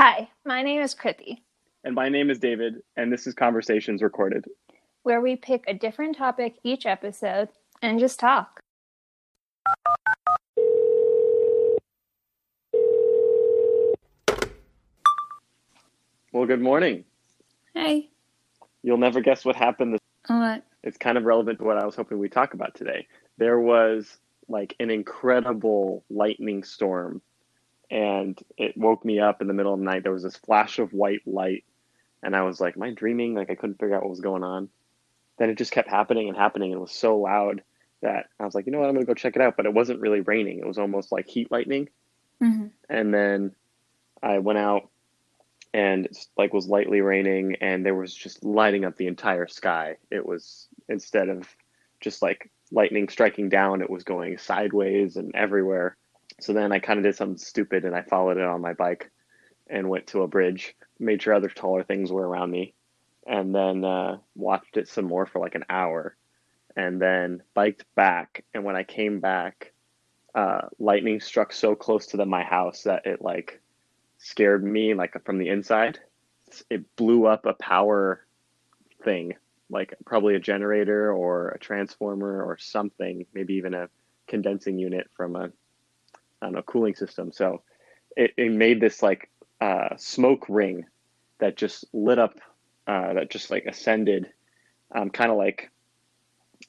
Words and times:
Hi, 0.00 0.30
my 0.46 0.62
name 0.62 0.80
is 0.80 0.94
Kriti, 0.94 1.42
And 1.84 1.94
my 1.94 2.08
name 2.08 2.30
is 2.30 2.38
David, 2.38 2.76
and 2.96 3.12
this 3.12 3.26
is 3.26 3.34
Conversations 3.34 4.00
Recorded. 4.00 4.46
where 5.02 5.20
we 5.20 5.36
pick 5.36 5.62
a 5.68 5.74
different 5.74 6.16
topic 6.16 6.56
each 6.64 6.86
episode 6.86 7.50
and 7.82 8.00
just 8.00 8.18
talk. 8.18 8.62
Well, 16.32 16.46
good 16.46 16.60
morning. 16.60 17.04
Hey, 17.74 18.10
You'll 18.82 18.96
never 18.98 19.20
guess 19.20 19.44
what 19.44 19.56
happened. 19.56 19.92
This- 19.94 20.00
what? 20.26 20.62
It's 20.82 20.96
kind 20.96 21.18
of 21.18 21.24
relevant 21.24 21.58
to 21.58 21.64
what 21.64 21.76
I 21.76 21.84
was 21.84 21.94
hoping 21.94 22.18
we'd 22.18 22.32
talk 22.32 22.54
about 22.54 22.74
today. 22.74 23.06
There 23.36 23.60
was 23.60 24.18
like 24.48 24.74
an 24.80 24.90
incredible 24.90 26.02
lightning 26.08 26.64
storm, 26.64 27.20
and 27.90 28.38
it 28.56 28.76
woke 28.76 29.04
me 29.04 29.18
up 29.20 29.40
in 29.40 29.48
the 29.48 29.54
middle 29.54 29.74
of 29.74 29.80
the 29.80 29.84
night. 29.84 30.02
There 30.02 30.12
was 30.12 30.22
this 30.22 30.36
flash 30.36 30.78
of 30.78 30.92
white 30.92 31.26
light, 31.26 31.64
and 32.22 32.36
I 32.36 32.42
was 32.42 32.60
like, 32.60 32.76
Am 32.76 32.82
I 32.82 32.90
dreaming? 32.90 33.34
Like, 33.34 33.50
I 33.50 33.54
couldn't 33.54 33.78
figure 33.78 33.96
out 33.96 34.02
what 34.02 34.10
was 34.10 34.20
going 34.20 34.44
on. 34.44 34.68
Then 35.38 35.50
it 35.50 35.58
just 35.58 35.72
kept 35.72 35.88
happening 35.88 36.28
and 36.28 36.36
happening, 36.36 36.72
and 36.72 36.78
it 36.78 36.82
was 36.82 36.92
so 36.92 37.18
loud 37.18 37.62
that 38.02 38.26
I 38.38 38.44
was 38.44 38.54
like, 38.54 38.66
You 38.66 38.72
know 38.72 38.78
what? 38.80 38.88
I'm 38.88 38.94
going 38.94 39.06
to 39.06 39.10
go 39.10 39.14
check 39.14 39.36
it 39.36 39.42
out. 39.42 39.56
But 39.56 39.66
it 39.66 39.74
wasn't 39.74 40.00
really 40.00 40.20
raining, 40.20 40.58
it 40.58 40.66
was 40.66 40.78
almost 40.78 41.12
like 41.12 41.28
heat 41.28 41.50
lightning. 41.50 41.88
hmm 42.40 42.66
and 42.88 43.12
then 43.14 43.54
I 44.22 44.38
went 44.38 44.58
out 44.58 44.88
and 45.72 46.06
it's, 46.06 46.28
like 46.36 46.52
was 46.52 46.66
lightly 46.66 47.00
raining 47.00 47.56
and 47.60 47.84
there 47.86 47.94
was 47.94 48.14
just 48.14 48.44
lighting 48.44 48.84
up 48.84 48.96
the 48.96 49.06
entire 49.06 49.46
sky. 49.46 49.96
It 50.10 50.26
was 50.26 50.68
instead 50.88 51.28
of 51.28 51.48
just 52.00 52.22
like 52.22 52.50
lightning 52.72 53.08
striking 53.08 53.48
down, 53.48 53.82
it 53.82 53.90
was 53.90 54.04
going 54.04 54.38
sideways 54.38 55.16
and 55.16 55.34
everywhere. 55.34 55.96
So 56.38 56.52
then 56.52 56.72
I 56.72 56.78
kind 56.78 56.98
of 56.98 57.04
did 57.04 57.16
something 57.16 57.38
stupid 57.38 57.84
and 57.84 57.94
I 57.94 58.02
followed 58.02 58.36
it 58.36 58.44
on 58.44 58.60
my 58.60 58.72
bike 58.72 59.10
and 59.68 59.88
went 59.88 60.08
to 60.08 60.22
a 60.22 60.28
bridge, 60.28 60.74
made 60.98 61.22
sure 61.22 61.34
other 61.34 61.48
taller 61.48 61.84
things 61.84 62.10
were 62.10 62.26
around 62.26 62.50
me, 62.50 62.74
and 63.26 63.54
then 63.54 63.84
uh, 63.84 64.18
watched 64.34 64.76
it 64.76 64.88
some 64.88 65.06
more 65.06 65.26
for 65.26 65.38
like 65.38 65.54
an 65.54 65.64
hour, 65.70 66.16
and 66.76 67.00
then 67.00 67.42
biked 67.54 67.84
back. 67.94 68.44
And 68.52 68.64
when 68.64 68.76
I 68.76 68.82
came 68.82 69.20
back, 69.20 69.72
uh, 70.34 70.62
lightning 70.78 71.20
struck 71.20 71.52
so 71.52 71.74
close 71.74 72.06
to 72.06 72.16
the, 72.16 72.26
my 72.26 72.42
house 72.42 72.84
that 72.84 73.06
it 73.06 73.22
like 73.22 73.60
scared 74.18 74.64
me 74.64 74.94
like 74.94 75.24
from 75.24 75.38
the 75.38 75.48
inside. 75.48 75.98
It 76.68 76.96
blew 76.96 77.26
up 77.26 77.46
a 77.46 77.54
power 77.54 78.24
thing, 79.04 79.34
like 79.70 79.94
probably 80.04 80.34
a 80.34 80.40
generator 80.40 81.12
or 81.12 81.50
a 81.50 81.58
transformer 81.58 82.44
or 82.44 82.58
something, 82.58 83.26
maybe 83.32 83.54
even 83.54 83.74
a 83.74 83.88
condensing 84.26 84.78
unit 84.78 85.08
from 85.16 85.36
a 85.36 85.50
I 86.40 86.46
don't 86.46 86.54
know 86.54 86.62
cooling 86.62 86.94
system. 86.94 87.32
So 87.32 87.62
it, 88.16 88.32
it 88.36 88.52
made 88.52 88.80
this 88.80 89.02
like 89.02 89.30
uh, 89.60 89.96
smoke 89.96 90.46
ring 90.48 90.86
that 91.38 91.56
just 91.56 91.84
lit 91.92 92.18
up, 92.18 92.38
uh, 92.86 93.14
that 93.14 93.30
just 93.30 93.50
like 93.50 93.64
ascended, 93.66 94.30
um, 94.94 95.10
kind 95.10 95.30
of 95.30 95.36
like 95.36 95.70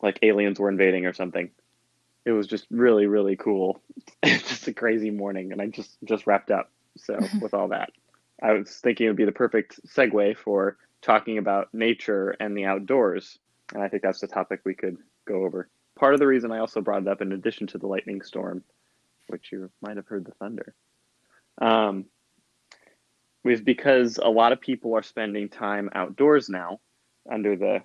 like 0.02 0.20
aliens 0.22 0.60
were 0.60 0.70
invading 0.70 1.06
or 1.06 1.14
something. 1.14 1.52
It 2.26 2.32
was 2.32 2.48
just 2.48 2.68
really 2.70 3.08
really 3.08 3.36
cool. 3.36 3.82
Just 4.24 4.68
a 4.68 4.74
crazy 4.74 5.10
morning 5.10 5.52
and 5.52 5.62
i 5.62 5.66
just 5.68 5.98
just 6.04 6.28
wrapped 6.28 6.52
up. 6.52 6.70
So 6.98 7.18
with 7.42 7.54
all 7.54 7.70
that 7.70 7.92
i 8.42 8.54
was 8.54 8.70
thinking 8.78 9.06
it 9.06 9.10
would 9.10 9.18
be 9.18 9.26
the 9.26 9.32
perfect 9.32 9.80
segue 9.88 10.38
for 10.38 10.78
talking 11.02 11.38
about 11.38 11.74
nature 11.74 12.36
and 12.40 12.56
the 12.58 12.66
outdoors 12.66 13.40
and 13.74 13.82
i 13.84 13.88
think 13.88 14.04
that's 14.04 14.20
the 14.20 14.28
topic 14.28 14.62
we 14.66 14.74
could 14.74 14.98
go 15.28 15.46
over. 15.46 15.70
Part 15.96 16.14
of 16.14 16.20
the 16.20 16.28
reason 16.28 16.52
i 16.52 16.60
also 16.60 16.82
brought 16.82 17.04
it 17.04 17.08
up 17.08 17.22
in 17.22 17.32
addition 17.32 17.68
to 17.68 17.78
the 17.78 17.88
lightning 17.88 18.22
storm 18.22 18.64
which 19.32 19.52
you 19.52 19.70
might 19.82 19.98
have 19.98 20.08
heard 20.08 20.26
the 20.26 20.34
thunder 20.34 20.74
um, 21.62 22.06
was 23.44 23.62
because 23.62 24.18
a 24.18 24.30
lot 24.30 24.52
of 24.52 24.62
people 24.62 24.96
are 24.96 25.04
spending 25.04 25.50
time 25.50 25.90
outdoors 25.94 26.50
now 26.50 26.80
under 27.32 27.56
the 27.56 27.80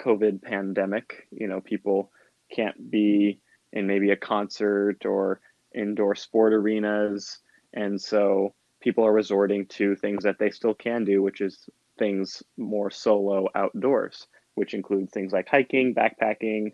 covid 0.00 0.42
pandemic 0.42 1.26
you 1.30 1.46
know 1.46 1.60
people 1.60 2.10
can't 2.50 2.90
be 2.90 3.40
in 3.72 3.86
maybe 3.86 4.10
a 4.10 4.16
concert 4.16 5.04
or 5.06 5.40
indoor 5.74 6.14
sport 6.14 6.52
arenas. 6.52 7.38
And 7.72 8.00
so 8.00 8.54
people 8.80 9.04
are 9.04 9.12
resorting 9.12 9.66
to 9.66 9.94
things 9.96 10.24
that 10.24 10.38
they 10.38 10.50
still 10.50 10.74
can 10.74 11.04
do, 11.04 11.22
which 11.22 11.40
is 11.40 11.68
things 11.98 12.42
more 12.56 12.90
solo 12.90 13.46
outdoors, 13.54 14.26
which 14.54 14.74
includes 14.74 15.12
things 15.12 15.32
like 15.32 15.48
hiking, 15.48 15.94
backpacking, 15.94 16.72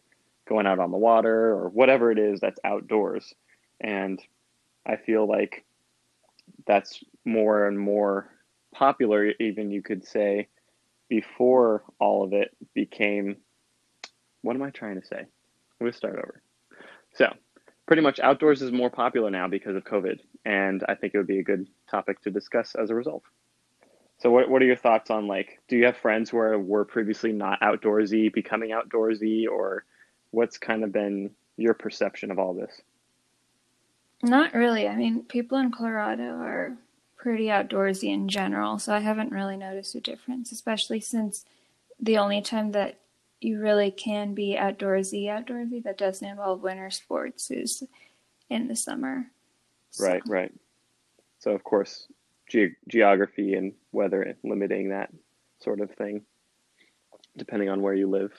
going 0.49 0.67
out 0.67 0.79
on 0.79 0.91
the 0.91 0.99
water, 0.99 1.53
or 1.53 1.69
whatever 1.69 2.11
it 2.11 2.19
is 2.19 2.41
that's 2.41 2.61
outdoors. 2.65 3.35
And 3.81 4.21
I 4.87 4.97
feel 4.97 5.27
like 5.27 5.65
that's 6.67 7.03
more 7.25 7.67
and 7.67 7.79
more 7.79 8.31
popular, 8.75 9.33
even 9.41 9.71
you 9.71 9.83
could 9.83 10.07
say, 10.07 10.49
before 11.09 11.83
all 11.99 12.25
of 12.25 12.33
it 12.33 12.57
became. 12.75 13.37
What 14.43 14.57
am 14.57 14.63
I 14.63 14.71
trying 14.71 15.01
to 15.01 15.07
say? 15.07 15.27
To 15.83 15.93
start 15.93 16.17
over. 16.17 16.43
So, 17.15 17.33
pretty 17.87 18.03
much 18.03 18.21
outdoors 18.21 18.63
is 18.63 18.73
more 18.73 18.91
popular 18.91 19.31
now 19.31 19.49
because 19.49 19.77
of 19.77 19.85
COVID, 19.85 20.21
and 20.45 20.83
I 20.89 20.95
think 20.95 21.15
it 21.15 21.19
would 21.19 21.27
be 21.27 21.39
a 21.39 21.45
good 21.45 21.69
topic 21.91 22.23
to 22.23 22.31
discuss 22.31 22.75
as 22.75 22.91
a 22.91 22.95
result. 22.95 23.23
So, 24.19 24.31
what, 24.31 24.49
what 24.49 24.63
are 24.63 24.67
your 24.67 24.77
thoughts 24.77 25.11
on 25.11 25.27
like, 25.27 25.61
do 25.69 25.77
you 25.77 25.85
have 25.85 25.97
friends 25.97 26.31
who 26.31 26.39
are, 26.39 26.59
were 26.59 26.85
previously 26.85 27.33
not 27.33 27.61
outdoorsy 27.61 28.33
becoming 28.33 28.71
outdoorsy, 28.71 29.47
or 29.51 29.85
what's 30.31 30.59
kind 30.59 30.85
of 30.85 30.93
been 30.93 31.31
your 31.57 31.75
perception 31.75 32.31
of 32.31 32.39
all 32.39 32.55
this? 32.55 32.81
Not 34.23 34.55
really. 34.55 34.89
I 34.89 34.97
mean, 34.97 35.25
people 35.25 35.59
in 35.59 35.71
Colorado 35.71 36.37
are 36.37 36.77
pretty 37.17 37.47
outdoorsy 37.47 38.13
in 38.13 38.29
general, 38.29 38.79
so 38.79 38.95
I 38.95 39.01
haven't 39.01 39.33
really 39.33 39.57
noticed 39.57 39.95
a 39.95 40.01
difference, 40.01 40.53
especially 40.53 41.01
since 41.01 41.45
the 42.01 42.19
only 42.19 42.41
time 42.41 42.73
that 42.73 42.99
you 43.41 43.61
really 43.61 43.91
can 43.91 44.35
be 44.35 44.57
outdoorsy, 44.59 45.25
outdoorsy 45.27 45.83
that 45.83 45.99
doesn't 45.99 46.27
involve 46.27 46.63
winter 46.63 46.91
sports 46.91 47.51
is 47.51 47.83
in 48.49 48.69
the 48.69 48.77
summer. 48.77 49.27
So- 49.91 50.05
Right, 50.05 50.23
right. 50.27 50.53
So, 51.39 51.53
of 51.53 51.63
course, 51.65 52.09
ge- 52.49 52.77
geography 52.89 53.55
and 53.55 53.75
weather 53.93 54.37
limiting 54.43 54.89
that 54.89 55.13
sort 55.61 55.81
of 55.81 55.91
thing, 55.93 56.25
depending 57.37 57.69
on 57.69 57.83
where 57.83 57.95
you 57.95 58.09
live. 58.09 58.33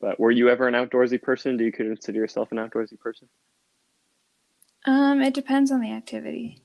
But 0.00 0.18
were 0.18 0.30
you 0.30 0.48
ever 0.48 0.66
an 0.66 0.74
outdoorsy 0.74 1.20
person? 1.20 1.56
Do 1.56 1.64
you 1.64 1.72
consider 1.72 2.18
yourself 2.18 2.52
an 2.52 2.58
outdoorsy 2.58 2.98
person? 2.98 3.28
Um, 4.86 5.20
it 5.20 5.34
depends 5.34 5.70
on 5.70 5.80
the 5.80 5.92
activity. 5.92 6.62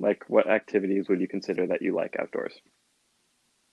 Like, 0.00 0.24
what 0.28 0.48
activities 0.48 1.08
would 1.08 1.20
you 1.20 1.28
consider 1.28 1.66
that 1.66 1.82
you 1.82 1.94
like 1.94 2.16
outdoors? 2.18 2.54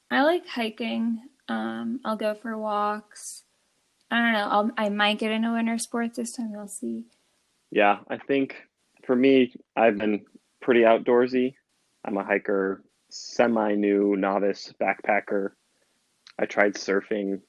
I 0.09 0.23
like 0.23 0.47
hiking. 0.47 1.21
Um, 1.47 1.99
I'll 2.05 2.17
go 2.17 2.35
for 2.35 2.57
walks. 2.57 3.43
I 4.09 4.19
don't 4.19 4.33
know. 4.33 4.47
I'll, 4.49 4.71
I 4.77 4.89
might 4.89 5.19
get 5.19 5.31
into 5.31 5.53
winter 5.53 5.77
sports 5.77 6.17
this 6.17 6.33
time. 6.33 6.51
We'll 6.51 6.67
see. 6.67 7.05
Yeah, 7.71 7.99
I 8.09 8.17
think 8.17 8.55
for 9.05 9.15
me, 9.15 9.53
I've 9.75 9.97
been 9.97 10.25
pretty 10.61 10.81
outdoorsy. 10.81 11.55
I'm 12.05 12.17
a 12.17 12.23
hiker, 12.23 12.83
semi 13.09 13.75
new 13.75 14.15
novice 14.17 14.73
backpacker. 14.81 15.51
I 16.37 16.45
tried 16.45 16.73
surfing. 16.73 17.41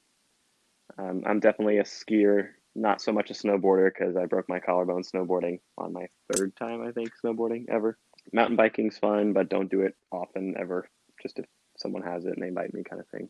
Um, 0.98 1.22
I'm 1.26 1.40
definitely 1.40 1.78
a 1.78 1.84
skier, 1.84 2.50
not 2.74 3.02
so 3.02 3.12
much 3.12 3.30
a 3.30 3.34
snowboarder 3.34 3.90
because 3.92 4.16
I 4.16 4.26
broke 4.26 4.48
my 4.48 4.60
collarbone 4.60 5.02
snowboarding 5.02 5.60
on 5.76 5.92
my 5.92 6.06
third 6.32 6.56
time, 6.56 6.82
I 6.82 6.92
think, 6.92 7.10
snowboarding 7.22 7.68
ever. 7.68 7.98
Mountain 8.32 8.56
biking's 8.56 8.98
fun, 8.98 9.32
but 9.32 9.48
don't 9.48 9.70
do 9.70 9.82
it 9.82 9.94
often 10.10 10.54
ever, 10.58 10.88
just 11.22 11.38
if 11.38 11.46
someone 11.76 12.02
has 12.02 12.24
it 12.24 12.34
and 12.34 12.42
they 12.42 12.48
invite 12.48 12.72
me 12.72 12.82
kind 12.82 13.00
of 13.00 13.08
thing. 13.08 13.28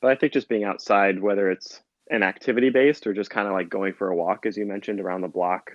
But 0.00 0.10
I 0.10 0.16
think 0.16 0.32
just 0.32 0.48
being 0.48 0.64
outside, 0.64 1.20
whether 1.20 1.50
it's 1.50 1.80
an 2.10 2.22
activity 2.22 2.70
based 2.70 3.06
or 3.06 3.14
just 3.14 3.30
kind 3.30 3.48
of 3.48 3.54
like 3.54 3.70
going 3.70 3.94
for 3.94 4.08
a 4.08 4.16
walk, 4.16 4.46
as 4.46 4.56
you 4.56 4.66
mentioned, 4.66 5.00
around 5.00 5.22
the 5.22 5.28
block, 5.28 5.72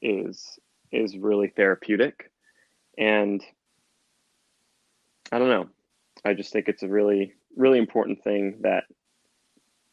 is 0.00 0.58
is 0.92 1.16
really 1.16 1.48
therapeutic. 1.48 2.30
And 2.96 3.42
I 5.32 5.38
don't 5.38 5.48
know. 5.48 5.68
I 6.24 6.34
just 6.34 6.52
think 6.52 6.68
it's 6.68 6.84
a 6.84 6.88
really, 6.88 7.34
really 7.56 7.78
important 7.78 8.22
thing 8.22 8.58
that 8.60 8.84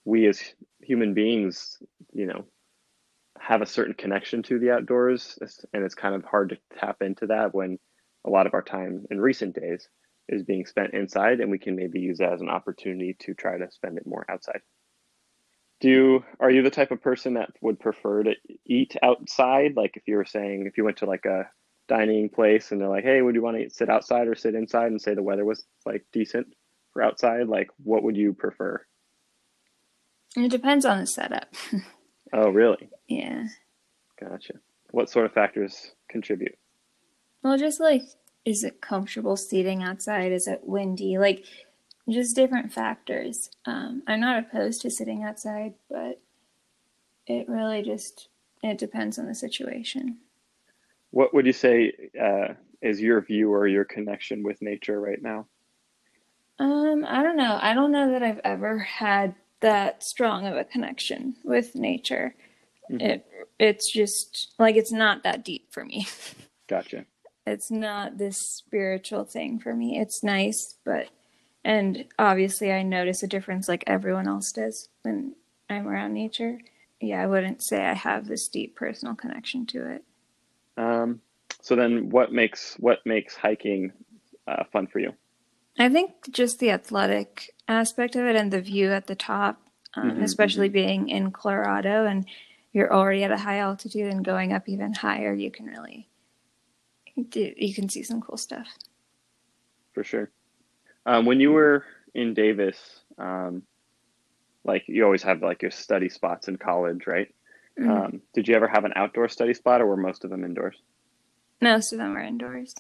we 0.06 0.28
as 0.28 0.40
human 0.82 1.14
beings, 1.14 1.78
you 2.14 2.28
know, 2.28 2.46
have 3.42 3.62
a 3.62 3.66
certain 3.66 3.96
connection 3.96 4.44
to 4.44 4.60
the 4.60 4.72
outdoors. 4.72 5.38
And 5.74 5.84
it's 5.84 5.96
kind 5.96 6.14
of 6.14 6.24
hard 6.24 6.50
to 6.50 6.58
tap 6.80 7.02
into 7.02 7.28
that 7.28 7.54
when 7.56 7.80
a 8.26 8.30
lot 8.30 8.46
of 8.46 8.54
our 8.54 8.62
time 8.62 9.06
in 9.10 9.20
recent 9.20 9.56
days 9.56 9.88
is 10.30 10.44
being 10.44 10.66
spent 10.66 10.94
inside 10.94 11.40
and 11.40 11.50
we 11.50 11.58
can 11.58 11.76
maybe 11.76 12.00
use 12.00 12.20
that 12.20 12.34
as 12.34 12.42
an 12.42 12.50
opportunity 12.50 13.16
to 13.20 13.34
try 13.34 13.58
to 13.58 13.72
spend 13.72 13.98
it 13.98 14.06
more 14.06 14.26
outside. 14.30 14.62
Do 15.80 15.90
you 15.90 16.24
are 16.40 16.52
you 16.52 16.62
the 16.62 16.70
type 16.70 16.92
of 16.92 17.02
person 17.02 17.34
that 17.34 17.50
would 17.62 17.80
prefer 17.80 18.22
to 18.24 18.36
eat 18.68 18.96
outside? 19.02 19.76
Like 19.76 19.98
if 19.98 20.04
you 20.06 20.18
were 20.18 20.26
saying 20.26 20.68
if 20.68 20.78
you 20.78 20.86
went 20.86 20.98
to 20.98 21.08
like 21.08 21.26
a 21.26 21.50
dining 21.88 22.30
place 22.30 22.72
and 22.72 22.80
they're 22.80 22.88
like, 22.88 23.04
"Hey, 23.04 23.24
would 23.24 23.34
you 23.34 23.42
want 23.42 23.58
to 23.58 23.70
sit 23.72 23.90
outside 23.90 24.28
or 24.28 24.36
sit 24.36 24.54
inside?" 24.54 24.92
and 24.92 25.02
say 25.02 25.16
the 25.16 25.24
weather 25.24 25.44
was 25.44 25.66
like 25.84 26.06
decent 26.14 26.54
for 26.94 27.02
outside, 27.02 27.48
like 27.48 27.70
what 27.84 28.04
would 28.04 28.16
you 28.16 28.34
prefer? 28.34 28.86
It 30.38 30.52
depends 30.52 30.86
on 30.86 31.00
the 31.00 31.08
setup. 31.08 31.52
Oh, 32.34 32.50
really? 32.50 32.90
yeah. 33.08 33.48
Gotcha. 34.20 34.54
What 34.92 35.10
sort 35.10 35.26
of 35.26 35.34
factors 35.34 35.92
contribute? 36.10 36.58
Well, 37.44 37.58
just 37.58 37.80
like 37.80 38.04
is 38.46 38.64
it 38.64 38.82
comfortable 38.82 39.38
seating 39.38 39.84
outside? 39.84 40.32
Is 40.32 40.48
it 40.48 40.62
windy? 40.64 41.18
Like 41.18 41.46
just 42.10 42.36
different 42.36 42.74
factors. 42.74 43.50
Um, 43.66 44.04
I'm 44.08 44.20
not 44.20 44.40
opposed 44.40 44.82
to 44.82 44.90
sitting 44.90 45.24
outside, 45.24 45.74
but 45.90 46.20
it 47.28 47.48
really 47.48 47.82
just 47.82 48.28
it 48.64 48.78
depends 48.78 49.18
on 49.18 49.28
the 49.28 49.36
situation. 49.36 50.18
What 51.12 51.34
would 51.34 51.46
you 51.46 51.54
say 51.54 51.94
uh, 52.22 52.54
is 52.82 53.02
your 53.02 53.22
view 53.22 53.52
or 53.52 53.68
your 53.68 53.86
connection 53.86 54.44
with 54.44 54.62
nature 54.62 55.00
right 55.00 55.22
now? 55.22 55.48
Um, 56.60 57.06
I 57.08 57.24
don't 57.24 57.38
know. 57.38 57.58
I 57.60 57.74
don't 57.74 57.92
know 57.92 58.12
that 58.12 58.24
I've 58.24 58.42
ever 58.44 58.78
had 58.78 59.36
that 59.62 60.04
strong 60.04 60.46
of 60.46 60.56
a 60.56 60.64
connection 60.64 61.36
with 61.44 61.76
nature. 61.76 62.36
Mm-hmm. 62.92 63.02
It 63.02 63.26
it's 63.60 63.92
just 63.92 64.54
like 64.60 64.76
it's 64.76 64.92
not 64.92 65.24
that 65.24 65.46
deep 65.46 65.72
for 65.72 65.86
me. 65.86 66.08
Gotcha. 66.68 67.06
It's 67.46 67.72
not 67.72 68.18
this 68.18 68.38
spiritual 68.38 69.24
thing 69.26 69.60
for 69.60 69.74
me. 69.74 70.00
It's 70.00 70.24
nice, 70.24 70.76
but 70.84 71.08
and 71.64 72.06
obviously 72.20 72.72
I 72.72 72.84
notice 72.84 73.24
a 73.24 73.28
difference 73.28 73.68
like 73.68 73.84
everyone 73.88 74.28
else 74.28 74.52
does 74.52 74.90
when 75.04 75.36
I'm 75.70 75.88
around 75.88 76.14
nature. 76.14 76.60
Yeah, 77.00 77.22
I 77.22 77.28
wouldn't 77.28 77.64
say 77.64 77.84
I 77.84 77.94
have 77.94 78.28
this 78.28 78.48
deep 78.48 78.76
personal 78.76 79.16
connection 79.16 79.66
to 79.68 79.96
it. 79.96 80.04
Um, 80.78 81.22
so 81.62 81.76
then 81.76 82.10
what 82.10 82.32
makes 82.32 82.76
what 82.80 83.00
makes 83.06 83.36
hiking 83.36 83.92
uh, 84.48 84.64
fun 84.72 84.88
for 84.88 85.00
you? 85.00 85.14
I 85.82 85.90
think 85.90 86.12
just 86.32 86.60
the 86.60 86.72
athletic 86.72 87.54
aspect 87.68 88.16
of 88.16 88.26
it 88.26 88.36
and 88.36 88.52
the 88.52 88.62
view 88.62 88.92
at 88.92 89.08
the 89.08 89.16
top, 89.16 89.62
um, 89.96 90.12
mm-hmm, 90.12 90.24
especially 90.24 90.68
mm-hmm. 90.68 90.74
being 90.74 91.10
in 91.10 91.32
Colorado 91.32 92.06
and 92.06 92.28
you're 92.74 92.94
already 92.94 93.24
at 93.24 93.32
a 93.32 93.38
high 93.38 93.60
altitude 93.60 94.12
and 94.12 94.24
going 94.24 94.54
up 94.54 94.70
even 94.70 94.94
higher, 94.94 95.34
you 95.34 95.52
can 95.52 95.66
really 95.66 96.08
do, 97.30 97.54
you 97.58 97.74
can 97.74 97.90
see 97.90 98.04
some 98.04 98.22
cool 98.22 98.38
stuff. 98.38 98.68
For 99.94 100.04
sure. 100.04 100.30
Um, 101.06 101.26
when 101.26 101.40
you 101.40 101.52
were 101.52 101.86
in 102.14 102.34
Davis, 102.34 102.78
um, 103.18 103.64
like 104.64 104.84
you 104.88 105.04
always 105.04 105.24
have 105.24 105.42
like 105.42 105.62
your 105.62 105.72
study 105.72 106.10
spots 106.10 106.48
in 106.48 106.58
college, 106.58 107.08
right? 107.08 107.34
Mm-hmm. 107.80 107.92
Um, 107.92 108.22
did 108.34 108.48
you 108.48 108.56
ever 108.56 108.68
have 108.68 108.86
an 108.86 108.94
outdoor 108.96 109.28
study 109.30 109.54
spot, 109.54 109.82
or 109.82 109.88
were 109.88 109.98
most 109.98 110.24
of 110.24 110.30
them 110.30 110.44
indoors? 110.44 110.78
Most 111.62 111.92
of 111.92 112.00
them 112.00 112.14
were 112.14 112.22
indoors. 112.22 112.76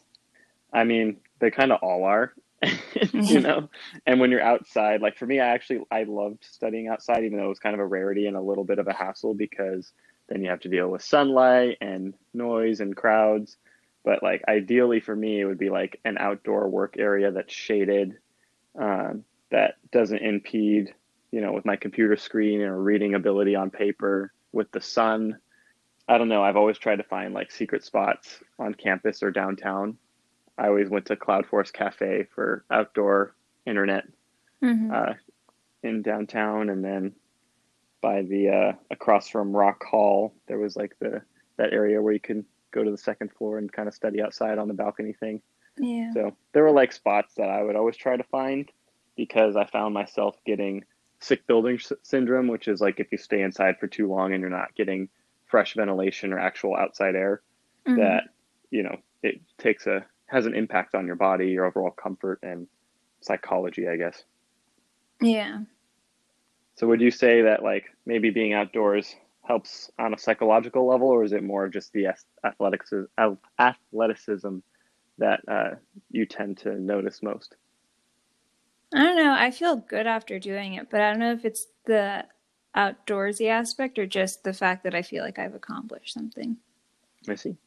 I 0.72 0.84
mean, 0.84 1.18
they 1.40 1.50
kind 1.50 1.72
of 1.72 1.80
all 1.82 2.04
are, 2.04 2.34
you 3.14 3.40
know. 3.40 3.70
and 4.06 4.20
when 4.20 4.32
you're 4.32 4.42
outside, 4.42 5.02
like 5.02 5.18
for 5.18 5.26
me, 5.26 5.40
I 5.40 5.50
actually 5.50 5.82
I 5.92 6.04
loved 6.04 6.44
studying 6.44 6.88
outside, 6.88 7.24
even 7.24 7.38
though 7.38 7.46
it 7.46 7.50
was 7.50 7.60
kind 7.60 7.74
of 7.74 7.80
a 7.80 7.86
rarity 7.86 8.28
and 8.28 8.38
a 8.38 8.42
little 8.42 8.64
bit 8.64 8.80
of 8.80 8.88
a 8.88 8.94
hassle 8.94 9.34
because 9.34 9.92
then 10.28 10.44
you 10.44 10.50
have 10.50 10.62
to 10.62 10.70
deal 10.70 10.90
with 10.90 11.04
sunlight 11.04 11.78
and 11.82 12.14
noise 12.34 12.80
and 12.80 12.96
crowds. 12.96 13.58
But 14.04 14.24
like 14.24 14.44
ideally 14.48 15.00
for 15.00 15.16
me, 15.16 15.42
it 15.42 15.46
would 15.46 15.60
be 15.60 15.70
like 15.70 16.00
an 16.06 16.18
outdoor 16.18 16.70
work 16.70 16.96
area 16.98 17.32
that's 17.32 17.54
shaded, 17.54 18.18
um, 18.80 19.24
that 19.52 19.76
doesn't 19.92 20.20
impede, 20.20 20.94
you 21.32 21.42
know, 21.42 21.52
with 21.52 21.66
my 21.66 21.76
computer 21.76 22.16
screen 22.16 22.62
or 22.62 22.82
reading 22.82 23.16
ability 23.16 23.56
on 23.56 23.70
paper 23.70 24.34
with 24.52 24.72
the 24.72 24.82
sun. 24.82 25.38
I 26.08 26.18
don't 26.18 26.30
know. 26.30 26.44
I've 26.44 26.58
always 26.58 26.78
tried 26.78 26.98
to 26.98 27.04
find 27.04 27.34
like 27.34 27.52
secret 27.52 27.84
spots 27.84 28.40
on 28.58 28.74
campus 28.74 29.22
or 29.22 29.32
downtown. 29.32 29.98
I 30.58 30.68
always 30.68 30.90
went 30.90 31.06
to 31.08 31.16
Cloud 31.16 31.46
Forest 31.46 31.74
Cafe 31.74 32.28
for 32.34 32.64
outdoor 32.70 33.36
internet 33.66 34.06
mm-hmm. 34.64 34.92
uh, 34.94 35.14
in 35.84 36.02
downtown, 36.02 36.70
and 36.70 36.84
then 36.84 37.14
by 38.02 38.24
the 38.24 38.50
uh, 38.50 38.74
across 38.90 39.30
from 39.30 39.56
Rock 39.56 39.84
Hall, 39.84 40.34
there 40.48 40.60
was 40.60 40.76
like 40.76 40.96
the 41.00 41.22
that 41.58 41.74
area 41.74 42.02
where 42.02 42.14
you 42.14 42.20
can 42.20 42.46
go 42.72 42.84
to 42.84 42.92
the 42.92 42.98
second 42.98 43.32
floor 43.34 43.58
and 43.58 43.72
kind 43.72 43.88
of 43.88 43.94
study 43.94 44.22
outside 44.22 44.58
on 44.58 44.68
the 44.68 44.74
balcony 44.74 45.14
thing. 45.14 45.42
Yeah. 45.78 46.12
So 46.14 46.36
there 46.54 46.64
were 46.64 46.72
like 46.72 46.92
spots 46.92 47.36
that 47.36 47.50
I 47.50 47.62
would 47.64 47.76
always 47.76 47.98
try 47.98 48.18
to 48.18 48.24
find 48.24 48.70
because 49.16 49.56
I 49.56 49.66
found 49.66 49.94
myself 49.94 50.36
getting 50.46 50.84
sick 51.20 51.46
building 51.48 51.80
syndrome, 52.04 52.48
which 52.48 52.68
is 52.68 52.82
like 52.82 53.00
if 53.00 53.12
you 53.12 53.18
stay 53.18 53.42
inside 53.42 53.78
for 53.80 53.88
too 53.88 54.10
long 54.10 54.34
and 54.34 54.42
you're 54.42 54.50
not 54.50 54.76
getting 54.76 55.10
fresh 55.46 55.76
ventilation 55.76 56.34
or 56.34 56.40
actual 56.40 56.76
outside 56.76 57.16
air, 57.16 57.42
mm-hmm. 57.86 58.00
that 58.00 58.24
you 58.70 58.84
know 58.84 58.98
it 59.22 59.40
takes 59.58 59.86
a 59.86 60.06
has 60.32 60.46
an 60.46 60.56
impact 60.56 60.96
on 60.96 61.06
your 61.06 61.18
body, 61.18 61.50
your 61.50 61.66
overall 61.66 61.92
comfort 61.92 62.40
and 62.42 62.68
psychology, 63.20 63.88
I 63.90 63.98
guess. 63.98 64.24
Yeah. 65.22 65.60
So 66.76 66.88
would 66.88 67.02
you 67.02 67.12
say 67.12 67.42
that 67.42 67.64
like 67.64 67.86
maybe 68.06 68.30
being 68.30 68.54
outdoors 68.54 69.16
helps 69.44 69.92
on 70.00 70.14
a 70.14 70.18
psychological 70.18 70.88
level, 70.88 71.10
or 71.10 71.24
is 71.26 71.34
it 71.34 71.44
more 71.44 71.68
just 71.68 71.92
the 71.92 72.08
athleticism, 72.46 73.34
athleticism 73.60 74.58
that 75.18 75.42
uh, 75.48 75.72
you 76.10 76.26
tend 76.26 76.58
to 76.60 76.80
notice 76.80 77.22
most? 77.22 77.56
I 78.94 79.04
don't 79.04 79.18
know. 79.18 79.34
I 79.34 79.52
feel 79.52 79.76
good 79.76 80.08
after 80.08 80.40
doing 80.40 80.76
it, 80.76 80.90
but 80.90 81.02
I 81.02 81.12
don't 81.12 81.20
know 81.20 81.34
if 81.34 81.44
it's 81.44 81.68
the 81.86 82.26
outdoorsy 82.76 83.50
aspect 83.50 84.00
or 84.00 84.06
just 84.06 84.44
the 84.44 84.54
fact 84.54 84.86
that 84.86 84.96
I 84.96 85.02
feel 85.02 85.24
like 85.24 85.40
I've 85.40 85.56
accomplished 85.56 86.14
something. 86.14 86.58
I 87.28 87.36
see. 87.36 87.58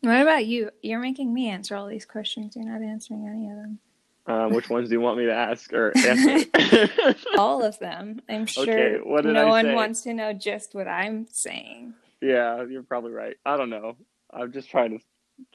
What 0.00 0.22
about 0.22 0.46
you? 0.46 0.70
You're 0.82 1.00
making 1.00 1.32
me 1.32 1.48
answer 1.48 1.76
all 1.76 1.86
these 1.86 2.06
questions. 2.06 2.56
You're 2.56 2.64
not 2.64 2.82
answering 2.82 3.26
any 3.26 3.50
of 3.50 3.56
them. 3.56 3.78
Um, 4.26 4.52
which 4.54 4.70
ones 4.70 4.88
do 4.88 4.94
you 4.94 5.00
want 5.00 5.18
me 5.18 5.26
to 5.26 5.34
ask 5.34 5.72
or 5.72 5.92
answer? 5.96 7.14
all 7.38 7.62
of 7.62 7.78
them. 7.78 8.20
I'm 8.28 8.46
sure 8.46 8.62
okay, 8.62 8.98
What 9.02 9.24
no 9.24 9.46
I 9.46 9.48
one 9.48 9.64
say? 9.66 9.74
wants 9.74 10.00
to 10.02 10.14
know 10.14 10.32
just 10.32 10.74
what 10.74 10.88
I'm 10.88 11.26
saying. 11.30 11.94
Yeah, 12.20 12.64
you're 12.64 12.82
probably 12.82 13.12
right. 13.12 13.36
I 13.44 13.56
don't 13.56 13.70
know. 13.70 13.96
I'm 14.32 14.52
just 14.52 14.70
trying 14.70 14.98
to 14.98 15.04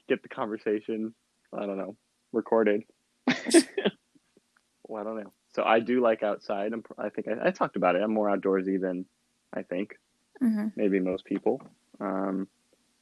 get 0.08 0.22
the 0.22 0.28
conversation. 0.28 1.14
I 1.52 1.66
don't 1.66 1.78
know 1.78 1.96
recorded. 2.36 2.84
well, 3.26 5.00
I 5.00 5.04
don't 5.04 5.16
know. 5.16 5.32
So 5.54 5.64
I 5.64 5.80
do 5.80 6.00
like 6.00 6.22
outside. 6.22 6.72
I'm, 6.72 6.84
i 6.98 7.08
think 7.08 7.26
I, 7.28 7.48
I, 7.48 7.50
talked 7.50 7.76
about 7.76 7.96
it. 7.96 8.02
I'm 8.02 8.12
more 8.12 8.28
outdoorsy 8.28 8.80
than 8.80 9.06
I 9.52 9.62
think 9.62 9.98
mm-hmm. 10.40 10.68
maybe 10.76 11.00
most 11.00 11.24
people, 11.24 11.60
um, 11.98 12.46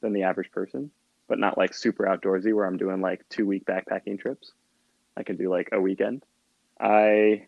than 0.01 0.13
the 0.13 0.23
average 0.23 0.51
person, 0.51 0.89
but 1.27 1.39
not 1.39 1.57
like 1.57 1.73
super 1.73 2.05
outdoorsy 2.05 2.53
where 2.53 2.65
I'm 2.65 2.77
doing 2.77 3.01
like 3.01 3.27
two 3.29 3.45
week 3.45 3.65
backpacking 3.65 4.19
trips. 4.19 4.53
I 5.17 5.23
can 5.23 5.37
do 5.37 5.49
like 5.49 5.69
a 5.71 5.79
weekend. 5.79 6.23
I 6.79 7.47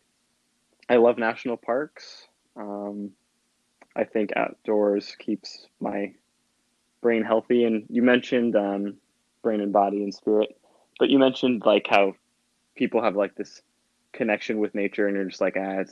I 0.90 0.96
love 0.96 1.18
national 1.18 1.58
parks. 1.58 2.28
Um, 2.56 3.12
I 3.96 4.04
think 4.06 4.32
outdoors 4.36 5.16
keeps 5.20 5.68
my 5.80 6.14
brain 7.02 7.24
healthy. 7.24 7.66
And 7.66 7.86
you 7.90 8.02
mentioned 8.02 8.56
um, 8.56 8.96
brain 9.42 9.62
and 9.62 9.74
body 9.74 10.04
and 10.04 10.14
spirit, 10.14 10.58
but 11.00 11.10
you 11.10 11.20
mentioned 11.20 11.64
like 11.66 11.88
how 11.90 12.14
people 12.76 13.02
have 13.02 13.16
like 13.16 13.36
this 13.36 13.62
connection 14.14 14.60
with 14.60 14.74
nature, 14.76 15.08
and 15.08 15.16
you're 15.16 15.26
just 15.26 15.42
like, 15.42 15.58
ah, 15.58 15.84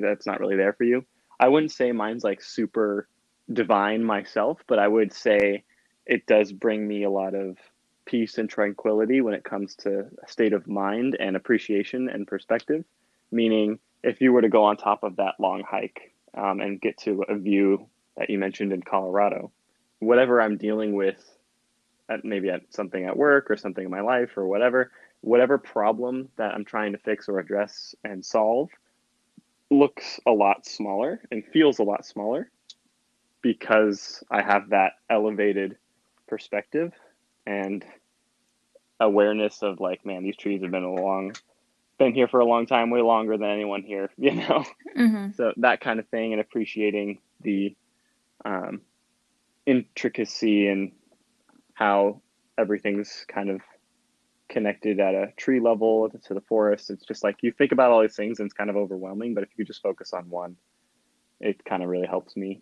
that's 0.00 0.26
not 0.26 0.40
really 0.40 0.56
there 0.56 0.72
for 0.72 0.84
you. 0.84 1.04
I 1.38 1.48
wouldn't 1.48 1.72
say 1.72 1.92
mine's 1.92 2.24
like 2.24 2.42
super 2.42 3.08
divine 3.52 4.04
myself, 4.04 4.62
but 4.66 4.78
I 4.78 4.88
would 4.88 5.12
say 5.12 5.64
it 6.10 6.26
does 6.26 6.52
bring 6.52 6.86
me 6.86 7.04
a 7.04 7.10
lot 7.10 7.34
of 7.34 7.56
peace 8.04 8.36
and 8.36 8.50
tranquility 8.50 9.20
when 9.20 9.32
it 9.32 9.44
comes 9.44 9.76
to 9.76 10.06
state 10.26 10.52
of 10.52 10.66
mind 10.66 11.16
and 11.20 11.36
appreciation 11.36 12.08
and 12.08 12.26
perspective. 12.26 12.84
Meaning, 13.30 13.78
if 14.02 14.20
you 14.20 14.32
were 14.32 14.42
to 14.42 14.48
go 14.48 14.64
on 14.64 14.76
top 14.76 15.04
of 15.04 15.16
that 15.16 15.36
long 15.38 15.62
hike 15.62 16.12
um, 16.34 16.60
and 16.60 16.80
get 16.80 16.98
to 16.98 17.22
a 17.28 17.36
view 17.36 17.86
that 18.16 18.28
you 18.28 18.40
mentioned 18.40 18.72
in 18.72 18.82
Colorado, 18.82 19.52
whatever 20.00 20.42
I'm 20.42 20.56
dealing 20.56 20.94
with, 20.94 21.24
maybe 22.24 22.50
at 22.50 22.62
something 22.70 23.04
at 23.04 23.16
work 23.16 23.48
or 23.48 23.56
something 23.56 23.84
in 23.84 23.90
my 23.90 24.00
life 24.00 24.36
or 24.36 24.48
whatever, 24.48 24.90
whatever 25.20 25.58
problem 25.58 26.28
that 26.38 26.54
I'm 26.54 26.64
trying 26.64 26.90
to 26.90 26.98
fix 26.98 27.28
or 27.28 27.38
address 27.38 27.94
and 28.02 28.24
solve 28.24 28.70
looks 29.70 30.18
a 30.26 30.32
lot 30.32 30.66
smaller 30.66 31.20
and 31.30 31.46
feels 31.46 31.78
a 31.78 31.84
lot 31.84 32.04
smaller 32.04 32.50
because 33.42 34.24
I 34.28 34.42
have 34.42 34.70
that 34.70 34.94
elevated 35.08 35.76
perspective 36.30 36.92
and 37.46 37.84
awareness 39.00 39.62
of 39.62 39.80
like, 39.80 40.06
man, 40.06 40.22
these 40.22 40.36
trees 40.36 40.62
have 40.62 40.70
been 40.70 40.84
a 40.84 40.94
long, 40.94 41.34
been 41.98 42.14
here 42.14 42.28
for 42.28 42.40
a 42.40 42.44
long 42.46 42.66
time, 42.66 42.88
way 42.88 43.02
longer 43.02 43.36
than 43.36 43.50
anyone 43.50 43.82
here, 43.82 44.08
you 44.16 44.34
know. 44.34 44.64
Mm-hmm. 44.96 45.32
So 45.32 45.52
that 45.58 45.82
kind 45.82 46.00
of 46.00 46.08
thing, 46.08 46.32
and 46.32 46.40
appreciating 46.40 47.18
the 47.42 47.76
um, 48.44 48.80
intricacy 49.66 50.68
and 50.68 50.92
how 51.74 52.22
everything's 52.56 53.24
kind 53.28 53.50
of 53.50 53.60
connected 54.48 55.00
at 55.00 55.14
a 55.14 55.32
tree 55.36 55.60
level 55.60 56.10
to 56.10 56.34
the 56.34 56.40
forest. 56.42 56.90
It's 56.90 57.04
just 57.04 57.24
like 57.24 57.36
you 57.42 57.52
think 57.52 57.72
about 57.72 57.90
all 57.90 58.02
these 58.02 58.16
things 58.16 58.40
and 58.40 58.46
it's 58.46 58.54
kind 58.54 58.68
of 58.68 58.76
overwhelming. 58.76 59.34
But 59.34 59.44
if 59.44 59.50
you 59.56 59.64
just 59.64 59.82
focus 59.82 60.12
on 60.12 60.28
one, 60.28 60.56
it 61.40 61.64
kind 61.64 61.82
of 61.82 61.88
really 61.88 62.06
helps 62.06 62.36
me. 62.36 62.60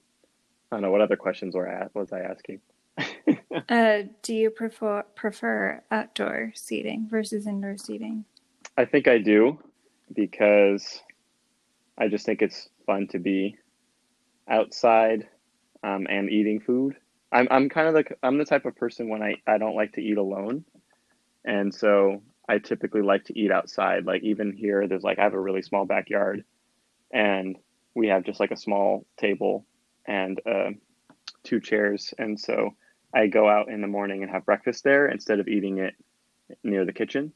I 0.71 0.77
don't 0.77 0.83
know 0.83 0.91
what 0.91 1.01
other 1.01 1.17
questions 1.17 1.55
were 1.55 1.67
at, 1.67 1.95
was 1.95 2.13
I 2.13 2.21
asking. 2.21 2.61
uh, 3.69 4.03
do 4.23 4.35
you 4.35 4.51
prefer 4.51 5.03
prefer 5.15 5.83
outdoor 5.91 6.53
seating 6.55 7.07
versus 7.11 7.47
indoor 7.47 7.77
seating? 7.77 8.25
I 8.77 8.85
think 8.85 9.09
I 9.09 9.19
do 9.19 9.59
because 10.15 11.03
I 11.97 12.09
just 12.09 12.25
think 12.25 12.43
it's 12.43 12.69
fun 12.87 13.09
to 13.09 13.19
be 13.19 13.57
outside 14.49 15.29
um, 15.83 16.07
and 16.09 16.31
eating 16.31 16.61
food. 16.61 16.97
I'm 17.33 17.49
I'm 17.51 17.69
kind 17.69 17.89
of 17.89 17.95
like 17.95 18.17
I'm 18.23 18.39
the 18.39 18.45
type 18.45 18.65
of 18.65 18.77
person 18.77 19.09
when 19.09 19.23
I 19.23 19.37
I 19.47 19.59
don't 19.59 19.77
like 19.77 19.93
to 19.95 20.01
eat 20.01 20.17
alone. 20.17 20.65
And 21.45 21.75
so 21.75 22.23
I 22.49 22.59
typically 22.59 23.03
like 23.03 23.25
to 23.25 23.39
eat 23.39 23.51
outside. 23.51 24.07
Like 24.07 24.23
even 24.23 24.53
here, 24.53 24.87
there's 24.87 25.03
like 25.03 25.19
I 25.19 25.25
have 25.25 25.35
a 25.35 25.41
really 25.41 25.63
small 25.63 25.85
backyard, 25.85 26.45
and 27.13 27.57
we 27.95 28.09
have 28.09 28.25
just 28.25 28.41
like 28.41 28.51
a 28.51 28.57
small 28.57 29.07
table 29.19 29.67
and 30.07 30.41
uh, 30.47 30.71
two 31.45 31.61
chairs. 31.61 32.15
And 32.19 32.39
so 32.39 32.75
I 33.15 33.27
go 33.27 33.49
out 33.49 33.69
in 33.69 33.81
the 33.81 33.87
morning 33.87 34.23
and 34.23 34.31
have 34.31 34.45
breakfast 34.45 34.85
there 34.85 35.09
instead 35.09 35.41
of 35.41 35.49
eating 35.49 35.79
it 35.79 35.95
near 36.63 36.85
the 36.85 36.93
kitchen, 36.93 37.33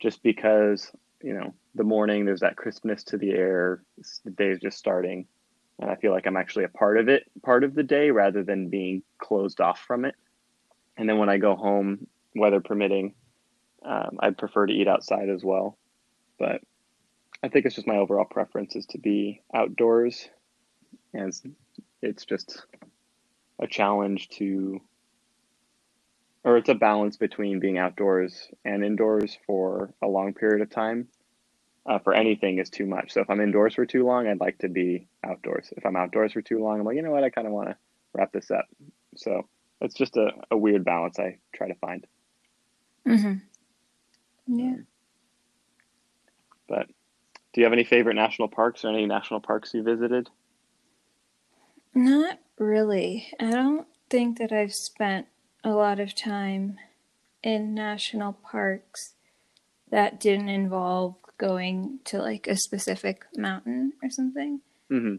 just 0.00 0.22
because 0.22 0.90
you 1.22 1.34
know 1.34 1.54
the 1.74 1.84
morning 1.84 2.24
there's 2.24 2.40
that 2.40 2.56
crispness 2.56 3.04
to 3.04 3.18
the 3.18 3.30
air. 3.30 3.82
The 4.24 4.30
day 4.30 4.50
is 4.50 4.60
just 4.60 4.78
starting, 4.78 5.26
and 5.78 5.90
I 5.90 5.96
feel 5.96 6.12
like 6.12 6.26
I'm 6.26 6.36
actually 6.36 6.64
a 6.64 6.68
part 6.68 6.98
of 6.98 7.08
it, 7.08 7.24
part 7.42 7.64
of 7.64 7.74
the 7.74 7.82
day, 7.82 8.10
rather 8.10 8.42
than 8.42 8.70
being 8.70 9.02
closed 9.18 9.60
off 9.60 9.80
from 9.80 10.04
it. 10.04 10.14
And 10.96 11.08
then 11.08 11.18
when 11.18 11.28
I 11.28 11.38
go 11.38 11.56
home, 11.56 12.06
weather 12.34 12.60
permitting, 12.60 13.14
um, 13.84 14.18
I'd 14.20 14.38
prefer 14.38 14.66
to 14.66 14.72
eat 14.72 14.88
outside 14.88 15.28
as 15.28 15.44
well. 15.44 15.76
But 16.38 16.62
I 17.42 17.48
think 17.48 17.66
it's 17.66 17.74
just 17.74 17.86
my 17.86 17.96
overall 17.96 18.24
preference 18.24 18.74
is 18.74 18.86
to 18.86 18.98
be 18.98 19.42
outdoors, 19.52 20.28
and 21.12 21.32
it's 22.00 22.24
just 22.24 22.64
a 23.60 23.66
challenge 23.66 24.28
to, 24.30 24.80
or 26.44 26.58
it's 26.58 26.68
a 26.68 26.74
balance 26.74 27.16
between 27.16 27.58
being 27.58 27.78
outdoors 27.78 28.48
and 28.64 28.84
indoors 28.84 29.36
for 29.46 29.92
a 30.02 30.06
long 30.06 30.34
period 30.34 30.60
of 30.60 30.70
time. 30.70 31.08
Uh, 31.86 31.98
for 31.98 32.14
anything 32.14 32.58
is 32.58 32.70
too 32.70 32.86
much. 32.86 33.12
So 33.12 33.20
if 33.20 33.28
I'm 33.28 33.42
indoors 33.42 33.74
for 33.74 33.84
too 33.84 34.06
long, 34.06 34.26
I'd 34.26 34.40
like 34.40 34.56
to 34.58 34.68
be 34.68 35.06
outdoors. 35.22 35.68
If 35.76 35.84
I'm 35.84 35.96
outdoors 35.96 36.32
for 36.32 36.40
too 36.40 36.62
long, 36.62 36.80
I'm 36.80 36.86
like, 36.86 36.96
you 36.96 37.02
know 37.02 37.10
what, 37.10 37.24
I 37.24 37.28
kind 37.28 37.46
of 37.46 37.52
want 37.52 37.68
to 37.68 37.76
wrap 38.14 38.32
this 38.32 38.50
up. 38.50 38.64
So 39.16 39.46
it's 39.82 39.94
just 39.94 40.16
a, 40.16 40.30
a 40.50 40.56
weird 40.56 40.84
balance 40.84 41.18
I 41.18 41.38
try 41.54 41.68
to 41.68 41.74
find. 41.74 42.06
Mm-hmm. 43.06 43.34
Yeah. 44.58 44.76
But 46.68 46.86
do 47.52 47.60
you 47.60 47.64
have 47.64 47.74
any 47.74 47.84
favorite 47.84 48.14
national 48.14 48.48
parks 48.48 48.84
or 48.84 48.88
any 48.88 49.04
national 49.04 49.40
parks 49.40 49.74
you 49.74 49.82
visited? 49.82 50.30
Not 51.94 52.38
really. 52.58 53.28
I 53.38 53.50
don't 53.50 53.86
think 54.08 54.38
that 54.38 54.52
I've 54.52 54.74
spent 54.74 55.26
a 55.64 55.70
lot 55.70 55.98
of 55.98 56.14
time 56.14 56.78
in 57.42 57.74
national 57.74 58.34
parks 58.34 59.14
that 59.90 60.20
didn't 60.20 60.48
involve 60.48 61.16
going 61.38 61.98
to 62.04 62.18
like 62.18 62.46
a 62.46 62.56
specific 62.56 63.24
mountain 63.36 63.92
or 64.02 64.10
something. 64.10 64.60
hmm 64.88 65.16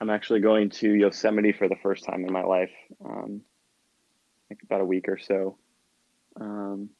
I'm 0.00 0.10
actually 0.10 0.40
going 0.40 0.70
to 0.70 0.92
Yosemite 0.92 1.52
for 1.52 1.68
the 1.68 1.76
first 1.80 2.04
time 2.04 2.24
in 2.24 2.32
my 2.32 2.42
life, 2.42 2.72
um, 3.04 3.42
like 4.50 4.58
about 4.64 4.80
a 4.80 4.84
week 4.84 5.08
or 5.08 5.16
so, 5.16 5.56
um, 6.40 6.90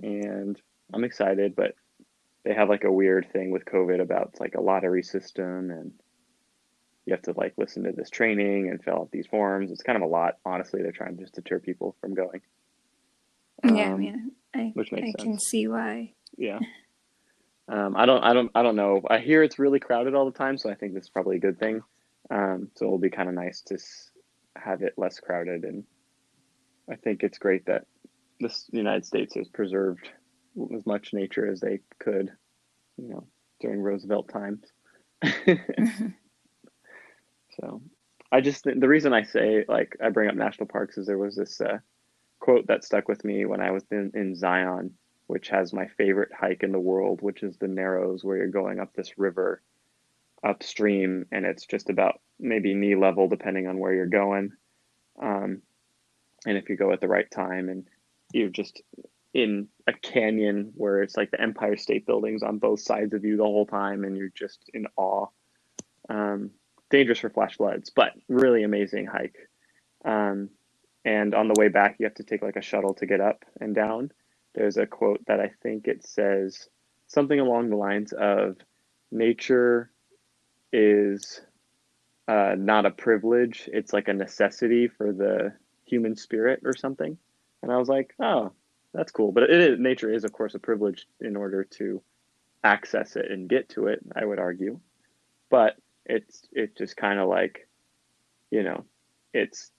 and 0.00 0.58
I'm 0.94 1.04
excited. 1.04 1.54
But 1.54 1.74
they 2.44 2.54
have 2.54 2.70
like 2.70 2.84
a 2.84 2.90
weird 2.90 3.30
thing 3.30 3.50
with 3.50 3.66
COVID 3.66 4.00
about 4.00 4.40
like 4.40 4.54
a 4.54 4.60
lottery 4.60 5.02
system, 5.02 5.70
and 5.70 5.92
you 7.08 7.14
have 7.14 7.22
to 7.22 7.32
like 7.32 7.54
listen 7.56 7.84
to 7.84 7.92
this 7.92 8.10
training 8.10 8.68
and 8.68 8.84
fill 8.84 8.96
out 8.96 9.10
these 9.10 9.26
forms. 9.26 9.70
It's 9.70 9.82
kind 9.82 9.96
of 9.96 10.02
a 10.02 10.06
lot, 10.06 10.36
honestly. 10.44 10.82
They're 10.82 10.92
trying 10.92 11.16
to 11.16 11.22
just 11.22 11.34
deter 11.34 11.58
people 11.58 11.96
from 12.02 12.12
going. 12.14 12.42
Yeah, 13.64 13.70
I 13.70 13.84
Um, 13.86 14.32
I 14.54 14.70
which 14.74 14.92
makes 14.92 15.08
I 15.18 15.22
can 15.22 15.38
see 15.38 15.66
why. 15.68 16.12
Yeah. 16.36 16.58
Um, 17.66 17.96
I 17.96 18.04
don't, 18.04 18.22
I 18.22 18.34
don't, 18.34 18.50
I 18.54 18.62
don't 18.62 18.76
know. 18.76 19.00
I 19.08 19.18
hear 19.20 19.42
it's 19.42 19.58
really 19.58 19.80
crowded 19.80 20.14
all 20.14 20.26
the 20.30 20.36
time, 20.36 20.58
so 20.58 20.70
I 20.70 20.74
think 20.74 20.92
this 20.92 21.04
is 21.04 21.10
probably 21.10 21.36
a 21.36 21.40
good 21.40 21.58
thing. 21.58 21.82
Um, 22.30 22.70
so 22.74 22.84
it'll 22.84 22.98
be 22.98 23.10
kind 23.10 23.30
of 23.30 23.34
nice 23.34 23.62
to 23.68 23.74
s- 23.76 24.10
have 24.56 24.82
it 24.82 24.94
less 24.98 25.18
crowded, 25.18 25.64
and 25.64 25.84
I 26.90 26.96
think 26.96 27.22
it's 27.22 27.38
great 27.38 27.64
that 27.66 27.86
this 28.38 28.66
the 28.70 28.78
United 28.78 29.06
States 29.06 29.34
has 29.34 29.48
preserved 29.48 30.08
as 30.74 30.84
much 30.86 31.14
nature 31.14 31.50
as 31.50 31.60
they 31.60 31.80
could, 31.98 32.30
you 32.98 33.08
know, 33.08 33.26
during 33.60 33.80
Roosevelt 33.80 34.28
times. 34.28 34.64
so 37.60 37.82
I 38.30 38.40
just 38.40 38.64
the 38.64 38.88
reason 38.88 39.12
I 39.12 39.22
say 39.22 39.64
like 39.68 39.96
I 40.02 40.10
bring 40.10 40.28
up 40.28 40.34
national 40.34 40.68
parks 40.68 40.98
is 40.98 41.06
there 41.06 41.18
was 41.18 41.36
this 41.36 41.60
uh, 41.60 41.78
quote 42.40 42.66
that 42.66 42.84
stuck 42.84 43.08
with 43.08 43.24
me 43.24 43.44
when 43.46 43.60
I 43.60 43.70
was 43.70 43.84
in, 43.90 44.12
in 44.14 44.34
Zion, 44.34 44.94
which 45.26 45.48
has 45.48 45.72
my 45.72 45.86
favorite 45.86 46.30
hike 46.38 46.62
in 46.62 46.72
the 46.72 46.78
world, 46.78 47.20
which 47.22 47.42
is 47.42 47.56
the 47.56 47.68
Narrows, 47.68 48.24
where 48.24 48.36
you're 48.36 48.48
going 48.48 48.80
up 48.80 48.92
this 48.94 49.18
river 49.18 49.62
upstream, 50.44 51.26
and 51.32 51.44
it's 51.44 51.66
just 51.66 51.90
about 51.90 52.20
maybe 52.38 52.74
knee 52.74 52.94
level 52.94 53.28
depending 53.28 53.66
on 53.66 53.78
where 53.78 53.94
you're 53.94 54.06
going. 54.06 54.52
Um, 55.20 55.62
and 56.46 56.56
if 56.56 56.68
you 56.68 56.76
go 56.76 56.92
at 56.92 57.00
the 57.00 57.08
right 57.08 57.30
time, 57.30 57.68
and 57.68 57.86
you're 58.32 58.50
just 58.50 58.80
in 59.34 59.68
a 59.86 59.92
canyon 59.92 60.72
where 60.74 61.02
it's 61.02 61.16
like 61.16 61.30
the 61.30 61.40
Empire 61.40 61.76
State 61.76 62.06
Building's 62.06 62.42
on 62.42 62.58
both 62.58 62.80
sides 62.80 63.14
of 63.14 63.24
you 63.24 63.36
the 63.36 63.42
whole 63.42 63.66
time, 63.66 64.04
and 64.04 64.16
you're 64.16 64.32
just 64.34 64.70
in 64.72 64.86
awe. 64.96 65.26
Um, 66.08 66.50
dangerous 66.90 67.18
for 67.18 67.30
flash 67.30 67.56
floods, 67.56 67.90
but 67.90 68.12
really 68.28 68.62
amazing 68.62 69.06
hike. 69.06 69.36
Um, 70.04 70.50
and 71.04 71.34
on 71.34 71.48
the 71.48 71.58
way 71.58 71.68
back, 71.68 71.96
you 71.98 72.06
have 72.06 72.14
to 72.14 72.24
take 72.24 72.42
like 72.42 72.56
a 72.56 72.62
shuttle 72.62 72.94
to 72.94 73.06
get 73.06 73.20
up 73.20 73.44
and 73.60 73.74
down. 73.74 74.10
There's 74.54 74.76
a 74.76 74.86
quote 74.86 75.24
that 75.26 75.40
I 75.40 75.50
think 75.62 75.86
it 75.86 76.06
says 76.06 76.68
something 77.06 77.38
along 77.38 77.70
the 77.70 77.76
lines 77.76 78.12
of 78.12 78.56
nature 79.10 79.90
is 80.72 81.40
uh, 82.26 82.54
not 82.58 82.84
a 82.86 82.90
privilege, 82.90 83.68
it's 83.72 83.92
like 83.92 84.08
a 84.08 84.12
necessity 84.12 84.88
for 84.88 85.12
the 85.12 85.52
human 85.86 86.14
spirit 86.16 86.60
or 86.64 86.76
something. 86.76 87.16
And 87.62 87.72
I 87.72 87.78
was 87.78 87.88
like, 87.88 88.14
oh, 88.20 88.52
that's 88.92 89.12
cool. 89.12 89.32
But 89.32 89.50
nature 89.78 90.12
is, 90.12 90.24
of 90.24 90.32
course, 90.32 90.54
a 90.54 90.58
privilege 90.58 91.06
in 91.20 91.36
order 91.36 91.64
to 91.64 92.02
access 92.62 93.16
it 93.16 93.30
and 93.30 93.48
get 93.48 93.68
to 93.70 93.86
it, 93.86 94.00
I 94.14 94.24
would 94.24 94.38
argue. 94.38 94.78
But 95.50 95.76
it's 96.08 96.46
it's 96.52 96.76
just 96.76 96.96
kind 96.96 97.18
of 97.18 97.28
like, 97.28 97.68
you 98.50 98.62
know, 98.62 98.84
it's 99.32 99.70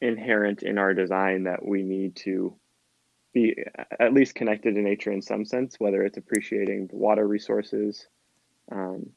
inherent 0.00 0.62
in 0.62 0.78
our 0.78 0.94
design 0.94 1.44
that 1.44 1.64
we 1.64 1.82
need 1.82 2.16
to 2.16 2.54
be 3.32 3.56
at 3.98 4.14
least 4.14 4.34
connected 4.34 4.74
to 4.74 4.80
nature 4.80 5.10
in 5.10 5.22
some 5.22 5.44
sense, 5.44 5.76
whether 5.78 6.02
it's 6.02 6.18
appreciating 6.18 6.86
the 6.86 6.96
water 6.96 7.26
resources, 7.26 8.06
um, 8.70 9.10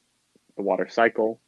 the 0.55 0.63
water 0.63 0.87
cycle, 0.89 1.39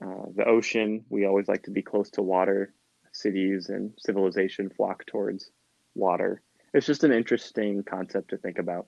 uh, 0.00 0.26
the 0.34 0.44
ocean. 0.44 1.04
We 1.08 1.26
always 1.26 1.48
like 1.48 1.64
to 1.64 1.70
be 1.70 1.82
close 1.82 2.10
to 2.10 2.22
water. 2.22 2.72
Cities 3.10 3.68
and 3.68 3.94
civilization 3.98 4.70
flock 4.70 5.04
towards 5.06 5.50
water. 5.94 6.42
It's 6.72 6.86
just 6.86 7.04
an 7.04 7.10
interesting 7.10 7.82
concept 7.82 8.30
to 8.30 8.36
think 8.36 8.58
about. 8.58 8.86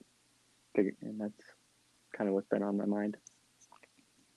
And 0.75 1.19
that's 1.19 1.43
kind 2.15 2.29
of 2.29 2.35
what's 2.35 2.47
been 2.47 2.63
on 2.63 2.77
my 2.77 2.85
mind. 2.85 3.17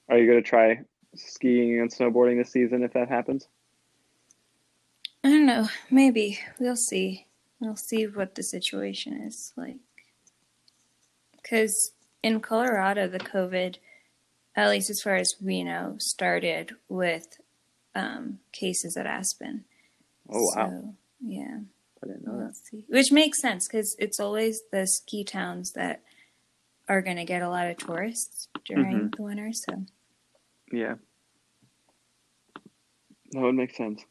Are 0.08 0.18
you 0.18 0.26
going 0.26 0.42
to 0.42 0.48
try 0.48 0.80
skiing 1.16 1.80
and 1.80 1.92
snowboarding 1.92 2.38
this 2.38 2.52
season 2.52 2.82
if 2.82 2.92
that 2.92 3.08
happens? 3.08 3.48
I 5.22 5.28
don't 5.28 5.46
know. 5.46 5.68
Maybe 5.90 6.38
we'll 6.58 6.76
see. 6.76 7.26
We'll 7.60 7.76
see 7.76 8.06
what 8.06 8.34
the 8.34 8.42
situation 8.42 9.14
is 9.22 9.52
like. 9.56 9.76
Because 11.32 11.92
in 12.22 12.40
Colorado, 12.40 13.08
the 13.08 13.18
COVID, 13.18 13.76
at 14.56 14.68
least 14.70 14.90
as 14.90 15.00
far 15.00 15.16
as 15.16 15.34
we 15.40 15.64
know, 15.64 15.96
started 15.98 16.72
with 16.88 17.38
um, 17.94 18.38
cases 18.52 18.96
at 18.96 19.06
Aspen. 19.06 19.64
Oh, 20.28 20.50
wow. 20.56 20.68
So, 20.68 20.94
yeah, 21.24 21.60
I 22.02 22.06
didn't 22.06 22.26
know 22.26 22.32
we'll 22.32 22.46
that. 22.46 22.56
see. 22.56 22.84
Which 22.88 23.12
makes 23.12 23.40
sense 23.40 23.66
because 23.66 23.96
it's 23.98 24.20
always 24.20 24.62
the 24.72 24.86
ski 24.86 25.24
towns 25.24 25.72
that 25.72 26.02
are 26.88 27.02
going 27.02 27.16
to 27.16 27.24
get 27.24 27.42
a 27.42 27.48
lot 27.48 27.68
of 27.70 27.78
tourists 27.78 28.48
during 28.66 29.10
the 29.16 29.22
winter. 29.22 29.52
So, 29.52 29.84
Yeah. 30.72 30.94
That 33.32 33.40
would 33.40 33.54
make 33.54 33.74
sense. 33.74 34.04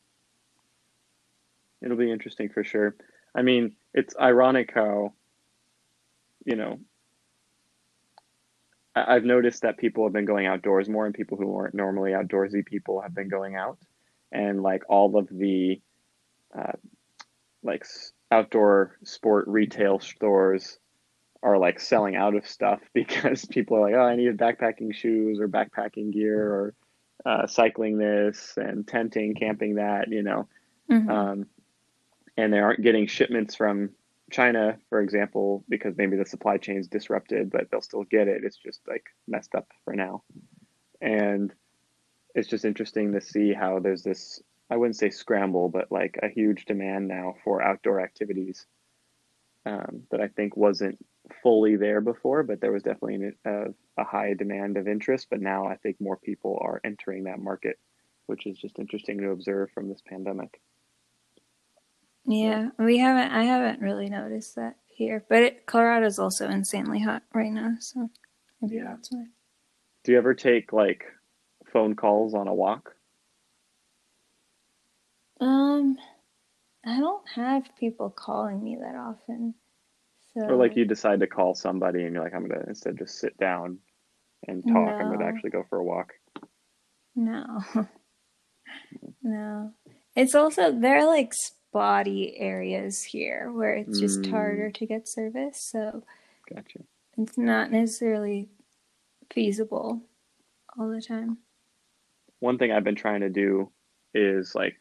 It'll 1.81 1.97
be 1.97 2.11
interesting 2.11 2.49
for 2.49 2.63
sure. 2.63 2.95
I 3.35 3.41
mean, 3.41 3.75
it's 3.93 4.15
ironic 4.19 4.71
how, 4.73 5.13
you 6.45 6.55
know, 6.55 6.79
I've 8.95 9.23
noticed 9.23 9.63
that 9.63 9.77
people 9.77 10.05
have 10.05 10.13
been 10.13 10.25
going 10.25 10.45
outdoors 10.45 10.87
more 10.87 11.05
and 11.05 11.15
people 11.15 11.37
who 11.37 11.47
weren't 11.47 11.73
normally 11.73 12.11
outdoorsy 12.11 12.65
people 12.65 13.01
have 13.01 13.15
been 13.15 13.27
going 13.27 13.55
out. 13.55 13.79
And 14.31 14.61
like 14.61 14.83
all 14.87 15.17
of 15.17 15.27
the 15.29 15.81
uh, 16.57 16.73
like 17.63 17.85
outdoor 18.31 18.97
sport 19.03 19.45
retail 19.47 19.99
stores 19.99 20.77
are 21.43 21.57
like 21.59 21.79
selling 21.79 22.15
out 22.15 22.35
of 22.35 22.47
stuff 22.47 22.81
because 22.93 23.45
people 23.45 23.77
are 23.77 23.81
like, 23.81 23.95
oh, 23.95 24.01
I 24.01 24.15
need 24.15 24.37
backpacking 24.37 24.95
shoes 24.95 25.39
or 25.39 25.49
backpacking 25.49 26.13
gear 26.13 26.41
or 26.53 26.75
uh, 27.25 27.47
cycling 27.47 27.97
this 27.99 28.53
and 28.57 28.87
tenting, 28.87 29.35
camping 29.35 29.75
that, 29.75 30.09
you 30.09 30.23
know. 30.23 30.47
mhm. 30.91 31.09
Um, 31.09 31.47
and 32.37 32.53
they 32.53 32.59
aren't 32.59 32.81
getting 32.83 33.07
shipments 33.07 33.55
from 33.55 33.91
China, 34.31 34.77
for 34.89 35.01
example, 35.01 35.63
because 35.69 35.95
maybe 35.97 36.17
the 36.17 36.25
supply 36.25 36.57
chain 36.57 36.77
is 36.77 36.87
disrupted, 36.87 37.51
but 37.51 37.69
they'll 37.71 37.81
still 37.81 38.03
get 38.05 38.27
it. 38.27 38.43
It's 38.45 38.57
just 38.57 38.81
like 38.87 39.05
messed 39.27 39.55
up 39.55 39.67
for 39.85 39.95
now. 39.95 40.23
And 41.01 41.53
it's 42.35 42.49
just 42.49 42.65
interesting 42.65 43.13
to 43.13 43.21
see 43.21 43.53
how 43.53 43.79
there's 43.79 44.03
this, 44.03 44.41
I 44.69 44.77
wouldn't 44.77 44.97
say 44.97 45.11
scramble, 45.11 45.69
but 45.69 45.91
like 45.91 46.19
a 46.23 46.29
huge 46.29 46.65
demand 46.65 47.07
now 47.07 47.35
for 47.43 47.61
outdoor 47.63 48.01
activities. 48.01 48.65
um, 49.65 50.03
that 50.11 50.21
I 50.21 50.27
think 50.29 50.57
wasn't 50.57 50.99
fully 51.41 51.75
there 51.75 52.01
before, 52.01 52.43
but 52.43 52.61
there 52.61 52.71
was 52.71 52.83
definitely 52.83 53.31
a, 53.45 53.65
a 53.97 54.03
high 54.03 54.33
demand 54.33 54.77
of 54.77 54.87
interest. 54.87 55.27
But 55.29 55.41
now 55.41 55.65
I 55.67 55.75
think 55.77 55.99
more 55.99 56.17
people 56.17 56.59
are 56.61 56.81
entering 56.83 57.23
that 57.25 57.39
market, 57.39 57.79
which 58.27 58.45
is 58.45 58.57
just 58.57 58.79
interesting 58.79 59.17
to 59.19 59.31
observe 59.31 59.71
from 59.71 59.89
this 59.89 60.01
pandemic. 60.07 60.61
Yeah, 62.25 62.69
we 62.79 62.97
haven't. 62.99 63.31
I 63.31 63.43
haven't 63.43 63.81
really 63.81 64.09
noticed 64.09 64.55
that 64.55 64.77
here, 64.87 65.25
but 65.27 65.43
it, 65.43 65.65
Colorado's 65.65 66.19
also 66.19 66.47
insanely 66.47 66.99
hot 66.99 67.23
right 67.33 67.51
now, 67.51 67.75
so 67.79 68.09
maybe 68.61 68.77
Yeah. 68.77 68.85
that's 68.85 69.11
why. 69.11 69.25
Do 70.03 70.11
you 70.11 70.17
ever 70.17 70.33
take 70.33 70.71
like 70.71 71.05
phone 71.71 71.95
calls 71.95 72.33
on 72.33 72.47
a 72.47 72.53
walk? 72.53 72.95
Um, 75.41 75.97
I 76.85 76.99
don't 76.99 77.27
have 77.35 77.75
people 77.77 78.09
calling 78.09 78.63
me 78.63 78.77
that 78.79 78.95
often, 78.95 79.55
so 80.35 80.41
Or 80.49 80.55
like 80.55 80.75
you 80.75 80.85
decide 80.85 81.19
to 81.21 81.27
call 81.27 81.55
somebody 81.55 82.03
and 82.03 82.13
you're 82.13 82.23
like, 82.23 82.33
I'm 82.33 82.47
gonna 82.47 82.63
instead 82.67 82.97
just 82.97 83.19
sit 83.19 83.37
down 83.37 83.79
and 84.47 84.65
talk, 84.67 84.95
I'm 84.99 85.09
gonna 85.09 85.25
actually 85.25 85.51
go 85.51 85.63
for 85.69 85.79
a 85.79 85.83
walk. 85.83 86.13
no, 87.15 87.63
no. 89.23 89.73
It's 90.15 90.35
also 90.35 90.71
there 90.71 90.99
are 90.99 91.07
like 91.07 91.33
spotty 91.33 92.37
areas 92.37 93.03
here 93.03 93.51
where 93.51 93.73
it's 93.75 93.99
just 93.99 94.25
harder 94.27 94.69
Mm, 94.69 94.75
to 94.75 94.85
get 94.85 95.07
service, 95.07 95.59
so 95.71 96.03
gotcha. 96.53 96.79
it's 97.17 97.37
not 97.37 97.71
necessarily 97.71 98.49
feasible 99.31 100.01
all 100.77 100.89
the 100.89 101.01
time. 101.01 101.37
One 102.39 102.57
thing 102.57 102.71
I've 102.71 102.83
been 102.83 102.95
trying 102.95 103.21
to 103.21 103.29
do 103.29 103.71
is 104.13 104.53
like, 104.55 104.75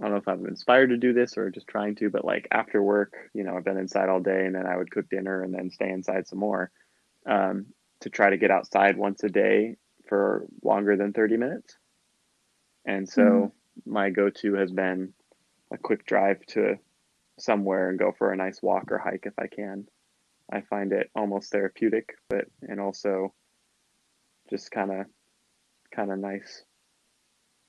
I 0.00 0.04
don't 0.04 0.12
know 0.12 0.18
if 0.18 0.28
I'm 0.28 0.46
inspired 0.46 0.88
to 0.88 0.96
do 0.96 1.12
this 1.12 1.36
or 1.36 1.50
just 1.50 1.68
trying 1.68 1.94
to, 1.96 2.08
but 2.08 2.24
like 2.24 2.48
after 2.50 2.82
work, 2.82 3.14
you 3.34 3.44
know, 3.44 3.56
I've 3.56 3.64
been 3.64 3.76
inside 3.76 4.08
all 4.08 4.20
day 4.20 4.46
and 4.46 4.54
then 4.54 4.66
I 4.66 4.76
would 4.76 4.90
cook 4.90 5.10
dinner 5.10 5.42
and 5.42 5.52
then 5.52 5.70
stay 5.70 5.90
inside 5.90 6.26
some 6.26 6.38
more, 6.38 6.70
um, 7.26 7.66
to 8.00 8.08
try 8.08 8.30
to 8.30 8.38
get 8.38 8.50
outside 8.50 8.96
once 8.96 9.22
a 9.24 9.28
day 9.28 9.76
for 10.08 10.46
longer 10.62 10.96
than 10.96 11.12
30 11.12 11.36
minutes. 11.36 11.76
And 12.86 13.06
so 13.06 13.52
my 13.84 14.10
go-to 14.10 14.54
has 14.54 14.72
been 14.72 15.12
a 15.70 15.78
quick 15.78 16.06
drive 16.06 16.44
to 16.46 16.76
somewhere 17.38 17.90
and 17.90 17.98
go 17.98 18.12
for 18.16 18.32
a 18.32 18.36
nice 18.36 18.62
walk 18.62 18.90
or 18.90 18.98
hike 18.98 19.24
if 19.26 19.34
I 19.38 19.46
can. 19.46 19.86
I 20.52 20.62
find 20.62 20.92
it 20.92 21.10
almost 21.14 21.52
therapeutic, 21.52 22.16
but 22.28 22.46
and 22.62 22.80
also 22.80 23.34
just 24.48 24.70
kind 24.70 24.90
of 24.90 25.06
kind 25.94 26.10
of 26.10 26.18
nice. 26.18 26.64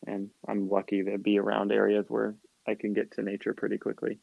And 0.07 0.29
I'm 0.47 0.69
lucky 0.69 1.03
to 1.03 1.17
be 1.17 1.39
around 1.39 1.71
areas 1.71 2.05
where 2.07 2.35
I 2.67 2.75
can 2.75 2.93
get 2.93 3.11
to 3.13 3.21
nature 3.21 3.53
pretty 3.53 3.77
quickly 3.77 4.19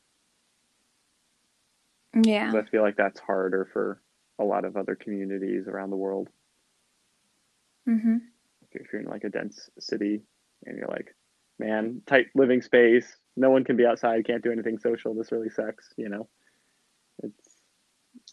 yeah. 2.15 2.53
I 2.55 2.63
feel 2.71 2.83
like 2.83 2.97
that's 2.97 3.21
harder 3.21 3.69
for 3.73 4.01
a 4.39 4.45
lot 4.45 4.65
of 4.65 4.77
other 4.77 4.95
communities 4.95 5.67
around 5.69 5.91
the 5.91 5.97
world. 5.97 6.29
Mm-hmm. 7.89 8.17
If 8.73 8.93
you're 8.93 9.03
in 9.03 9.09
like 9.09 9.25
a 9.25 9.31
dense 9.31 9.71
city 9.79 10.23
and 10.65 10.77
you're 10.77 10.89
like, 10.89 11.15
man, 11.59 12.03
tight 12.07 12.27
living 12.35 12.63
space, 12.63 13.17
no 13.37 13.51
one 13.51 13.65
can 13.65 13.77
be 13.77 13.87
outside, 13.87 14.27
can't 14.27 14.43
do 14.43 14.53
anything 14.53 14.79
social. 14.79 15.15
This 15.15 15.33
really 15.33 15.51
sucks, 15.51 15.89
you 15.97 16.09
know. 16.09 16.29
It's 17.23 17.49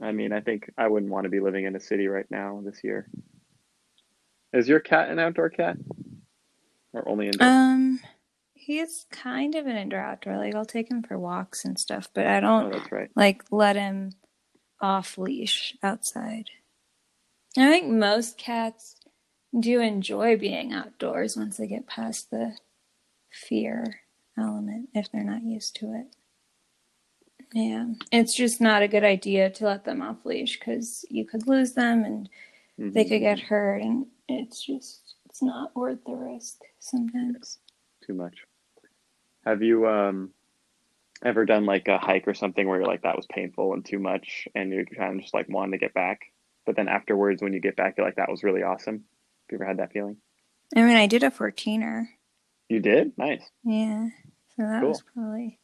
I 0.02 0.12
mean, 0.12 0.34
I 0.34 0.42
think 0.42 0.70
I 0.78 0.88
wouldn't 0.88 1.12
want 1.12 1.26
to 1.26 1.30
be 1.30 1.40
living 1.40 1.66
in 1.66 1.76
a 1.76 1.80
city 1.80 2.08
right 2.08 2.26
now 2.30 2.62
this 2.66 2.84
year. 2.84 3.08
Is 4.52 4.68
your 4.68 4.80
cat 4.80 5.10
an 5.10 5.20
outdoor 5.20 5.50
cat 5.50 5.78
or 6.98 7.08
only 7.10 7.30
indoor? 7.30 7.58
Um, 7.58 8.02
he's 8.54 9.06
kind 9.12 9.56
of 9.56 9.68
an 9.68 9.78
indoor 9.78 10.00
outdoor. 10.02 10.38
Like 10.38 10.56
I'll 10.56 10.66
take 10.66 10.92
him 10.92 11.04
for 11.04 11.20
walks 11.20 11.66
and 11.66 11.80
stuff, 11.80 12.10
but 12.14 12.28
I 12.28 12.40
Oh, 12.58 12.70
don't 12.70 12.72
that's 12.72 12.92
right. 12.92 13.12
like 13.16 13.44
let 13.52 13.76
him 13.78 14.14
off 14.82 15.18
leash 15.18 15.76
outside. 15.84 16.50
I 17.58 17.70
think 17.70 17.88
most 17.92 18.38
cats 18.38 18.96
do 19.58 19.82
enjoy 19.82 20.38
being 20.38 20.74
outdoors 20.74 21.38
once 21.38 21.58
they 21.58 21.68
get 21.68 21.88
past 21.88 22.32
the 22.32 22.58
fear 23.32 24.02
element 24.38 24.90
if 24.94 25.12
they're 25.12 25.24
not 25.24 25.44
used 25.44 25.76
to 25.78 25.94
it. 25.94 26.08
Yeah, 27.54 27.88
it's 28.12 28.36
just 28.36 28.62
not 28.62 28.84
a 28.84 28.88
good 28.88 29.04
idea 29.04 29.50
to 29.52 29.66
let 29.66 29.86
them 29.86 30.02
off 30.02 30.26
leash 30.26 30.60
because 30.60 31.06
you 31.10 31.26
could 31.26 31.48
lose 31.48 31.74
them 31.74 32.04
and 32.06 32.30
they 32.94 33.06
hmm 33.06 33.06
could 33.06 33.20
get 33.22 33.40
hurt, 33.40 33.82
and 33.82 34.08
it's 34.28 34.66
just 34.66 35.05
it's 35.36 35.42
not 35.44 35.76
worth 35.76 36.00
the 36.06 36.16
risk 36.16 36.62
Yeah, 36.62 36.70
sometimes. 36.80 37.60
too 38.08 38.14
much. 38.14 38.46
Have 39.46 39.62
you 39.62 39.86
um 39.86 40.30
ever 41.26 41.46
done 41.46 41.66
like 41.66 41.90
a 41.90 41.98
hike 41.98 42.26
or 42.26 42.34
something 42.34 42.66
where 42.66 42.80
you're 42.80 42.88
like 42.88 43.02
that 43.02 43.18
was 43.18 43.26
painful 43.30 43.74
and 43.74 43.84
too 43.84 44.00
much 44.00 44.48
and 44.56 44.72
you're 44.72 44.86
kind 44.86 45.16
of 45.16 45.22
just 45.22 45.34
like 45.34 45.50
wanting 45.50 45.74
to 45.74 45.78
get 45.78 45.94
back, 45.94 46.22
but 46.66 46.78
then 46.78 46.88
afterwards 46.88 47.42
when 47.42 47.52
you 47.52 47.60
get 47.60 47.76
back 47.76 47.96
you're 47.98 48.06
like 48.08 48.16
that 48.16 48.32
was 48.32 48.46
really 48.46 48.64
awesome. 48.64 48.96
Have 48.96 49.52
you 49.52 49.58
ever 49.58 49.66
had 49.66 49.80
that 49.80 49.92
feeling? 49.92 50.16
I 50.74 50.84
mean, 50.84 50.96
I 50.96 51.08
did 51.08 51.24
a 51.24 51.32
14er. 51.32 52.06
You 52.70 52.80
did? 52.80 53.18
Nice. 53.18 53.44
Yeah, 53.66 54.08
so 54.56 54.64
that 54.64 54.84
was 54.84 55.04
probably 55.14 55.60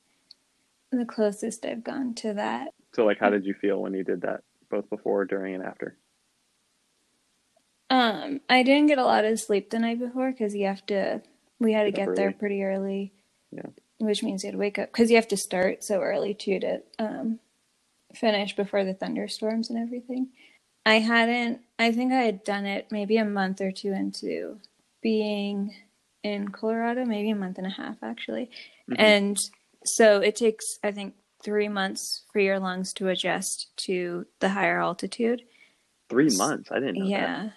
the 0.92 1.06
closest 1.06 1.66
I've 1.66 1.86
gone 1.86 2.14
to 2.16 2.34
that. 2.34 2.74
So 2.94 3.06
like 3.06 3.20
how 3.20 3.30
did 3.30 3.46
you 3.46 3.54
feel 3.54 3.82
when 3.82 3.94
you 3.94 4.04
did 4.04 4.24
that 4.24 4.42
both 4.70 4.90
before, 4.90 5.24
during 5.24 5.56
and 5.56 5.64
after? 5.64 5.98
Um, 7.92 8.40
I 8.50 8.64
didn't 8.64 8.88
get 8.88 8.98
a 9.00 9.06
lot 9.06 9.26
of 9.26 9.40
sleep 9.40 9.70
the 9.70 9.80
night 9.80 10.00
before 10.00 10.32
because 10.32 10.56
you 10.56 10.66
have 10.66 10.86
to, 10.88 11.22
we 11.60 11.74
had 11.74 11.84
to 11.84 11.92
Get 11.92 12.08
get 12.08 12.16
there 12.16 12.32
pretty 12.32 12.64
early, 12.64 13.14
Yeah. 13.52 13.68
which 14.00 14.24
means 14.24 14.44
you 14.44 14.48
had 14.48 14.54
to 14.54 14.58
wake 14.58 14.80
up 14.80 14.92
because 14.92 15.10
you 15.12 15.18
have 15.18 15.28
to 15.28 15.38
start 15.38 15.84
so 15.84 16.00
early 16.02 16.34
too 16.34 16.60
to 16.62 16.82
um, 17.00 17.40
finish 18.16 18.56
before 18.56 18.86
the 18.86 18.94
thunderstorms 18.94 19.70
and 19.70 19.78
everything. 19.78 20.30
I 20.86 21.00
hadn't, 21.00 21.62
I 21.78 21.92
think 21.92 22.14
I 22.14 22.22
had 22.22 22.44
done 22.46 22.66
it 22.66 22.88
maybe 22.92 23.18
a 23.18 23.26
month 23.26 23.62
or 23.62 23.72
two 23.74 23.92
into 23.94 24.60
being 25.04 25.76
in 26.24 26.48
Colorado, 26.50 27.06
maybe 27.06 27.30
a 27.32 27.36
month 27.36 27.58
and 27.58 27.68
a 27.68 27.72
half 27.72 27.98
actually. 28.02 28.50
hmm 28.88 28.96
And 28.98 29.38
so 29.86 30.22
it 30.22 30.38
takes, 30.38 30.80
I 30.84 30.92
think, 30.92 31.16
three 31.44 31.68
months 31.68 32.24
for 32.32 32.40
your 32.40 32.60
lungs 32.60 32.94
to 32.94 33.10
adjust 33.10 33.76
to 33.88 34.28
the 34.40 34.50
higher 34.50 34.80
altitude. 34.80 35.42
Three 36.10 36.30
months. 36.38 36.72
I 36.72 36.80
didn't 36.80 37.00
know 37.00 37.10
that. 37.10 37.54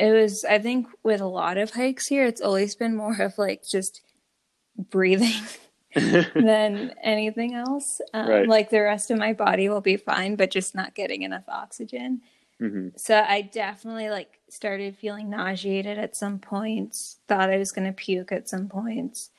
It 0.00 0.12
was, 0.12 0.44
I 0.44 0.58
think, 0.58 0.86
with 1.02 1.20
a 1.20 1.26
lot 1.26 1.58
of 1.58 1.72
hikes 1.72 2.06
here, 2.06 2.24
it's 2.24 2.40
always 2.40 2.74
been 2.74 2.96
more 2.96 3.20
of 3.20 3.36
like 3.38 3.62
just 3.70 4.00
breathing 4.90 5.42
than 5.94 6.94
anything 7.02 7.54
else. 7.54 8.00
Um, 8.14 8.28
Right. 8.28 8.48
like 8.48 8.70
the 8.70 8.80
rest 8.80 9.10
of 9.10 9.18
my 9.18 9.32
body 9.34 9.68
will 9.68 9.80
be 9.82 9.96
fine, 9.96 10.36
but 10.36 10.50
just 10.50 10.74
not 10.74 10.94
getting 10.94 11.22
enough 11.22 11.44
oxygen. 11.48 12.22
hmm 12.58 12.88
So 12.96 13.18
I 13.20 13.42
definitely 13.42 14.08
like 14.10 14.40
started 14.48 14.96
feeling 14.96 15.28
nauseated 15.30 15.98
at 15.98 16.16
some 16.16 16.38
points, 16.38 17.18
thought 17.28 17.50
I 17.50 17.58
was 17.58 17.72
going 17.72 17.86
to 17.86 17.92
puke 17.92 18.32
at 18.32 18.48
some 18.48 18.68
points. 18.68 19.30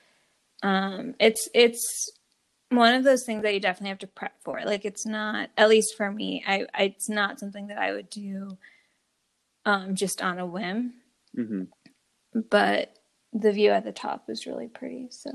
Um, 0.64 1.16
it's 1.20 1.50
it's 1.56 2.12
one 2.70 2.94
of 2.94 3.04
those 3.04 3.24
things 3.26 3.44
that 3.44 3.54
you 3.54 3.60
definitely 3.60 3.90
have 3.90 4.00
to 4.00 4.08
prep 4.08 4.34
for. 4.44 4.62
Like 4.64 4.86
it's 4.86 5.06
not, 5.06 5.50
at 5.58 5.70
least 5.70 5.96
for 5.98 6.12
me, 6.12 6.44
I, 6.48 6.66
I 6.74 6.84
it's 6.84 7.10
not 7.10 7.40
something 7.40 7.68
that 7.68 7.78
I 7.80 7.92
would 7.94 8.10
do 8.10 8.58
um, 9.66 9.96
just 9.96 10.22
on 10.22 10.40
a 10.40 10.46
whim. 10.46 10.94
hmm 11.36 11.64
But 12.50 12.94
the 13.34 13.52
view 13.52 13.72
at 13.72 13.84
the 13.84 13.92
top 13.92 14.28
was 14.28 14.46
really 14.46 14.68
pretty. 14.68 15.08
So, 15.12 15.32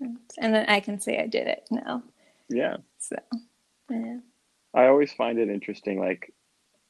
and 0.00 0.54
then 0.54 0.66
I 0.68 0.80
can 0.80 1.00
say 1.00 1.18
I 1.18 1.26
did 1.26 1.46
it 1.46 1.64
now. 1.70 2.02
Yeah. 2.48 2.76
So, 2.98 3.16
yeah. 3.90 4.18
I 4.74 4.86
always 4.86 5.12
find 5.12 5.38
it 5.38 5.48
interesting. 5.48 6.00
Like 6.00 6.32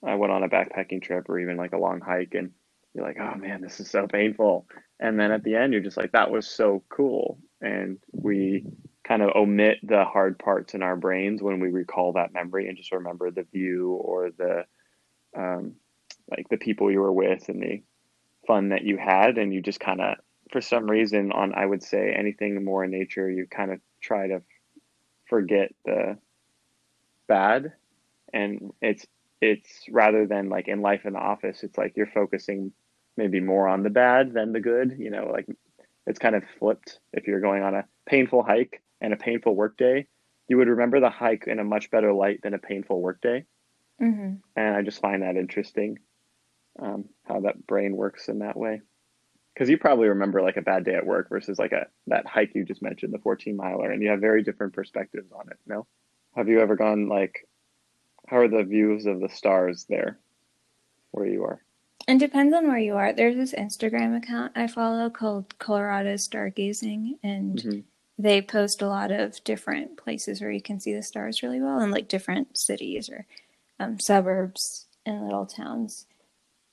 I 0.04 0.14
went 0.16 0.32
on 0.32 0.42
a 0.42 0.48
backpacking 0.48 1.02
trip 1.02 1.28
or 1.28 1.38
even 1.38 1.56
like 1.56 1.72
a 1.72 1.78
long 1.78 2.00
hike 2.00 2.34
and 2.34 2.50
you're 2.94 3.06
like, 3.06 3.18
oh 3.20 3.36
man, 3.36 3.60
this 3.60 3.80
is 3.80 3.90
so 3.90 4.06
painful. 4.06 4.66
And 5.00 5.18
then 5.18 5.32
at 5.32 5.42
the 5.42 5.56
end, 5.56 5.72
you're 5.72 5.82
just 5.82 5.96
like, 5.96 6.12
that 6.12 6.30
was 6.30 6.46
so 6.46 6.82
cool. 6.88 7.38
And 7.60 7.98
we 8.12 8.66
kind 9.06 9.22
of 9.22 9.30
omit 9.34 9.78
the 9.82 10.04
hard 10.04 10.38
parts 10.38 10.74
in 10.74 10.82
our 10.82 10.96
brains 10.96 11.42
when 11.42 11.60
we 11.60 11.68
recall 11.68 12.12
that 12.12 12.32
memory 12.32 12.68
and 12.68 12.76
just 12.76 12.92
remember 12.92 13.30
the 13.30 13.46
view 13.52 13.92
or 13.92 14.30
the, 14.30 14.64
um, 15.36 15.74
like 16.30 16.48
the 16.48 16.56
people 16.56 16.90
you 16.90 17.00
were 17.00 17.12
with 17.12 17.48
and 17.48 17.62
the 17.62 17.82
fun 18.46 18.70
that 18.70 18.84
you 18.84 18.96
had. 18.96 19.38
And 19.38 19.52
you 19.52 19.60
just 19.60 19.80
kind 19.80 20.00
of, 20.00 20.16
for 20.50 20.60
some 20.60 20.90
reason, 20.90 21.32
on, 21.32 21.54
I 21.54 21.66
would 21.66 21.82
say 21.82 22.12
anything 22.12 22.62
more 22.64 22.84
in 22.84 22.90
nature, 22.90 23.30
you 23.30 23.46
kind 23.46 23.72
of 23.72 23.80
try 24.00 24.28
to 24.28 24.42
forget 25.28 25.74
the 25.84 26.18
bad. 27.26 27.72
And 28.32 28.72
it's 28.80 29.06
it's 29.40 29.84
rather 29.90 30.26
than 30.26 30.48
like 30.48 30.68
in 30.68 30.80
life 30.80 31.04
in 31.04 31.12
the 31.12 31.18
office 31.18 31.62
it's 31.62 31.76
like 31.76 31.96
you're 31.96 32.06
focusing 32.06 32.72
maybe 33.16 33.40
more 33.40 33.68
on 33.68 33.82
the 33.82 33.90
bad 33.90 34.32
than 34.32 34.52
the 34.52 34.60
good 34.60 34.96
you 34.98 35.10
know 35.10 35.30
like 35.30 35.46
it's 36.06 36.18
kind 36.18 36.34
of 36.34 36.42
flipped. 36.58 36.98
If 37.12 37.26
you're 37.26 37.40
going 37.40 37.62
on 37.62 37.74
a 37.74 37.84
painful 38.06 38.42
hike 38.42 38.82
and 39.00 39.12
a 39.12 39.16
painful 39.16 39.54
work 39.54 39.76
day 39.76 40.06
you 40.48 40.56
would 40.56 40.68
remember 40.68 41.00
the 41.00 41.10
hike 41.10 41.44
in 41.46 41.58
a 41.58 41.64
much 41.64 41.90
better 41.90 42.12
light 42.12 42.40
than 42.42 42.54
a 42.54 42.58
painful 42.58 43.00
work 43.00 43.20
day. 43.20 43.44
Hmm 43.98 44.34
and 44.56 44.76
i 44.76 44.82
just 44.82 45.00
find 45.00 45.22
that 45.22 45.36
interesting 45.36 45.98
um, 46.78 47.04
how 47.24 47.40
that 47.40 47.66
brain 47.66 47.96
works 47.96 48.28
in 48.28 48.40
that 48.40 48.56
way 48.56 48.80
because 49.54 49.68
you 49.68 49.78
probably 49.78 50.08
remember 50.08 50.42
like 50.42 50.56
a 50.56 50.62
bad 50.62 50.84
day 50.84 50.94
at 50.94 51.06
work 51.06 51.28
versus 51.28 51.58
like 51.58 51.72
a 51.72 51.86
that 52.06 52.26
hike 52.26 52.54
you 52.54 52.64
just 52.64 52.82
mentioned 52.82 53.12
the 53.12 53.18
14 53.18 53.56
miler 53.56 53.90
and 53.90 54.02
you 54.02 54.10
have 54.10 54.20
very 54.20 54.42
different 54.42 54.72
perspectives 54.72 55.30
on 55.32 55.48
it 55.50 55.58
no 55.66 55.86
Have 56.36 56.48
you 56.48 56.60
ever 56.60 56.76
gone 56.76 57.08
like? 57.08 57.46
How 58.26 58.38
are 58.38 58.48
the 58.48 58.64
views 58.64 59.06
of 59.06 59.20
the 59.20 59.28
stars 59.28 59.86
there, 59.88 60.18
where 61.12 61.26
you 61.26 61.44
are? 61.44 61.60
It 62.08 62.18
depends 62.18 62.54
on 62.54 62.66
where 62.66 62.78
you 62.78 62.96
are. 62.96 63.12
There's 63.12 63.36
this 63.36 63.54
Instagram 63.54 64.16
account 64.16 64.52
I 64.56 64.66
follow 64.66 65.10
called 65.10 65.58
Colorado 65.58 66.14
Stargazing, 66.14 67.18
and 67.22 67.60
hmm 67.60 67.80
they 68.16 68.40
post 68.40 68.80
a 68.80 68.86
lot 68.86 69.10
of 69.10 69.42
different 69.42 69.96
places 69.96 70.40
where 70.40 70.52
you 70.52 70.62
can 70.62 70.78
see 70.78 70.94
the 70.94 71.02
stars 71.02 71.42
really 71.42 71.60
well, 71.60 71.80
and 71.80 71.90
like 71.92 72.06
different 72.08 72.56
cities 72.56 73.08
or 73.10 73.26
um, 73.80 73.98
suburbs 73.98 74.86
and 75.04 75.24
little 75.24 75.46
towns. 75.46 76.06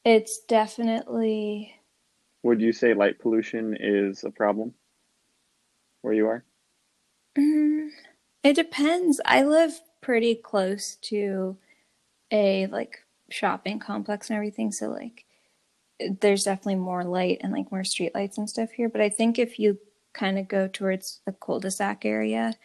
It's 0.06 0.38
definitely 0.38 1.82
Would 2.44 2.62
you 2.62 2.72
say 2.72 2.94
light 2.94 3.18
pollution 3.18 3.76
is 3.80 4.24
a 4.24 4.30
problem 4.30 4.76
where 6.02 6.14
you 6.14 6.28
are? 6.28 6.46
mm, 7.38 7.90
it 8.44 8.54
depends. 8.56 9.22
I 9.26 9.44
live 9.44 9.80
pretty 10.02 10.36
close 10.36 10.96
to 11.04 11.58
a 12.32 12.68
like 12.68 13.06
shopping 13.30 13.80
complex 13.80 14.30
and 14.30 14.38
everything, 14.38 14.72
so 14.72 14.90
like 14.90 15.26
there's 16.22 16.46
definitely 16.46 16.76
more 16.76 17.04
light 17.06 17.40
and 17.44 17.54
like 17.54 17.72
more 17.72 17.84
street 17.84 18.16
lights 18.16 18.38
and 18.38 18.50
stuff 18.50 18.72
here. 18.72 18.90
But 18.90 19.02
I 19.02 19.10
think 19.10 19.40
if 19.40 19.60
you 19.60 19.80
kind 20.14 20.40
of 20.40 20.48
go 20.48 20.68
towards 20.68 21.22
the 21.26 21.34
cul-de-sac 21.34 22.06
area, 22.06 22.56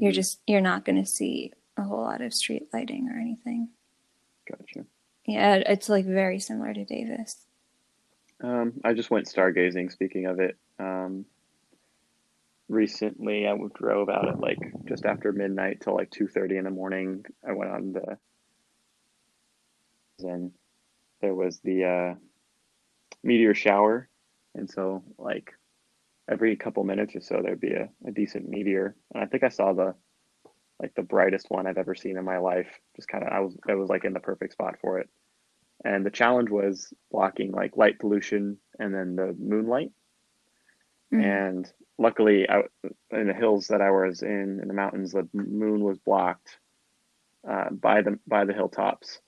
you're 0.00 0.12
hmm 0.12 0.12
just 0.12 0.40
you're 0.46 0.60
not 0.62 0.84
going 0.84 1.02
to 1.02 1.06
see 1.10 1.52
a 1.78 1.82
whole 1.84 2.02
lot 2.02 2.22
of 2.22 2.34
street 2.34 2.68
lighting 2.74 3.10
or 3.10 3.18
anything. 3.20 3.70
Gotcha. 4.48 4.84
Yeah, 5.28 5.56
it's 5.56 5.90
like 5.90 6.06
very 6.06 6.38
similar 6.40 6.72
to 6.72 6.86
Davis. 6.86 7.36
Um, 8.42 8.80
I 8.82 8.94
just 8.94 9.10
went 9.10 9.26
stargazing. 9.26 9.92
Speaking 9.92 10.24
of 10.24 10.40
it, 10.40 10.56
um, 10.78 11.26
recently 12.66 13.46
I 13.46 13.54
drove 13.74 14.08
out 14.08 14.26
at 14.26 14.40
like 14.40 14.58
just 14.86 15.04
after 15.04 15.30
midnight 15.32 15.82
till 15.82 15.94
like 15.94 16.10
two 16.10 16.28
thirty 16.28 16.56
in 16.56 16.64
the 16.64 16.70
morning. 16.70 17.26
I 17.46 17.52
went 17.52 17.70
on 17.70 17.92
the 17.92 18.16
and 20.26 20.50
there 21.20 21.34
was 21.34 21.60
the 21.60 21.84
uh, 21.84 22.14
meteor 23.22 23.54
shower, 23.54 24.08
and 24.54 24.70
so 24.70 25.04
like 25.18 25.52
every 26.26 26.56
couple 26.56 26.84
minutes 26.84 27.14
or 27.14 27.20
so 27.20 27.40
there'd 27.42 27.60
be 27.60 27.74
a, 27.74 27.90
a 28.06 28.12
decent 28.12 28.48
meteor, 28.48 28.96
and 29.12 29.22
I 29.22 29.26
think 29.26 29.42
I 29.42 29.50
saw 29.50 29.74
the 29.74 29.94
like 30.80 30.94
the 30.94 31.02
brightest 31.02 31.50
one 31.50 31.66
I've 31.66 31.78
ever 31.78 31.94
seen 31.94 32.16
in 32.18 32.24
my 32.24 32.38
life. 32.38 32.68
Just 32.96 33.08
kind 33.08 33.24
of 33.24 33.32
I 33.32 33.40
was 33.40 33.56
I 33.68 33.74
was 33.74 33.88
like 33.90 34.04
in 34.04 34.12
the 34.12 34.20
perfect 34.20 34.52
spot 34.52 34.76
for 34.80 34.98
it, 34.98 35.08
and 35.84 36.04
the 36.04 36.10
challenge 36.10 36.50
was 36.50 36.92
blocking 37.10 37.52
like 37.52 37.76
light 37.76 37.98
pollution 37.98 38.58
and 38.78 38.94
then 38.94 39.16
the 39.16 39.34
moonlight 39.38 39.92
Mm. 41.12 41.22
and 41.24 41.72
luckily 41.98 42.48
out 42.48 42.70
in 43.10 43.28
the 43.28 43.34
hills 43.34 43.68
that 43.68 43.80
I 43.80 43.90
was 43.90 44.22
in 44.22 44.58
in 44.60 44.68
the 44.68 44.74
mountains 44.74 45.12
the 45.12 45.26
moon 45.32 45.82
was 45.82 45.98
blocked 45.98 46.58
uh, 47.48 47.70
by 47.70 48.02
the 48.02 48.18
by 48.26 48.44
the 48.44 48.52
hilltops 48.52 49.20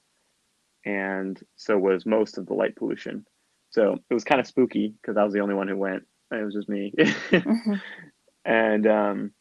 and 0.84 1.40
so 1.56 1.78
was 1.78 2.04
most 2.06 2.38
of 2.38 2.46
the 2.46 2.54
light 2.54 2.76
pollution 2.76 3.26
so 3.70 3.98
it 4.10 4.14
was 4.14 4.24
kind 4.24 4.40
of 4.40 4.46
spooky 4.46 4.94
because 5.00 5.16
I 5.16 5.24
was 5.24 5.32
the 5.32 5.40
only 5.40 5.54
one 5.54 5.68
who 5.68 5.76
went 5.76 6.04
it 6.32 6.44
was 6.44 6.54
just 6.54 6.68
me 6.68 6.92
Mhm. 6.98 7.82
and 8.44 8.86
um, 8.86 9.32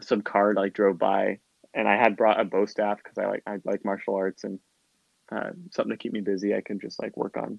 some 0.00 0.22
car 0.22 0.54
like 0.54 0.74
drove 0.74 0.98
by 0.98 1.38
and 1.74 1.88
I 1.88 1.96
had 1.96 2.16
brought 2.16 2.40
a 2.40 2.44
bow 2.44 2.66
staff 2.66 2.98
because 3.02 3.18
I 3.18 3.26
like 3.26 3.42
I 3.46 3.58
like 3.64 3.84
martial 3.84 4.14
arts 4.14 4.44
and 4.44 4.58
uh, 5.32 5.50
something 5.72 5.90
to 5.90 5.96
keep 5.96 6.12
me 6.12 6.20
busy 6.20 6.54
I 6.54 6.60
can 6.60 6.80
just 6.80 7.00
like 7.02 7.16
work 7.16 7.36
on 7.36 7.58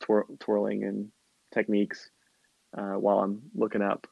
twir- 0.00 0.38
twirling 0.40 0.84
and 0.84 1.08
techniques 1.52 2.10
uh, 2.76 2.94
while 2.94 3.20
I'm 3.20 3.42
looking 3.54 3.82
up. 3.82 4.06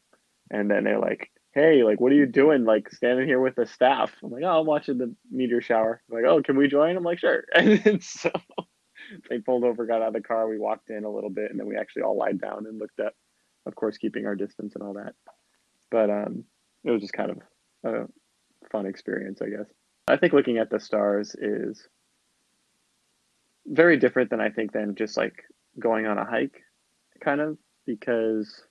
And 0.51 0.71
then 0.71 0.85
they're 0.85 0.99
like, 0.99 1.31
"Hey, 1.53 1.83
like, 1.83 2.01
what 2.01 2.13
are 2.13 2.17
you 2.17 2.27
doing? 2.27 2.65
Like, 2.65 2.91
standing 2.91 3.27
here 3.27 3.41
with 3.41 3.55
the 3.55 3.67
staff?" 3.67 4.13
I'm 4.23 4.31
like, 4.31 4.43
"Oh, 4.45 4.61
I'm 4.61 4.67
watching 4.67 4.99
the 4.99 5.15
meteor 5.31 5.63
shower." 5.63 6.03
They're 6.09 6.23
like, 6.23 6.31
"Oh, 6.31 6.43
can 6.43 6.57
we 6.57 6.69
join?" 6.69 6.97
I'm 6.97 7.05
like, 7.05 7.19
"Sure." 7.19 7.45
And 7.55 8.03
so 8.03 8.31
they 9.31 9.39
pulled 9.39 9.65
over, 9.65 9.87
got 9.87 10.03
out 10.03 10.09
of 10.09 10.15
the 10.15 10.21
car, 10.21 10.49
we 10.49 10.59
walked 10.59 10.91
in 10.91 11.05
a 11.05 11.11
little 11.11 11.31
bit, 11.31 11.51
and 11.51 11.59
then 11.59 11.67
we 11.67 11.77
actually 11.77 12.03
all 12.03 12.17
lied 12.17 12.41
down 12.41 12.67
and 12.67 12.79
looked 12.79 13.01
up, 13.01 13.15
of 13.67 13.75
course, 13.75 13.99
keeping 13.99 14.27
our 14.27 14.35
distance 14.35 14.75
and 14.75 14.85
all 14.85 14.95
that. 14.95 15.15
But 15.91 16.11
um, 16.11 16.45
it 16.85 16.91
was 16.91 17.01
just 17.01 17.13
kind 17.13 17.31
of 17.31 17.39
a 17.85 18.09
fun 18.71 18.87
experience, 18.87 19.41
I 19.43 19.49
guess. 19.49 19.67
I 20.09 20.17
think 20.17 20.33
looking 20.33 20.59
at 20.59 20.71
the 20.71 20.81
stars 20.81 21.35
is 21.35 21.87
very 23.67 23.97
different 23.97 24.31
than 24.31 24.41
I 24.41 24.51
think 24.51 24.73
than 24.73 24.95
just 24.95 25.17
like 25.17 25.45
going 25.79 26.07
on 26.07 26.19
a 26.19 26.25
hike, 26.25 26.63
kind 27.21 27.41
of, 27.41 27.57
because 27.87 28.65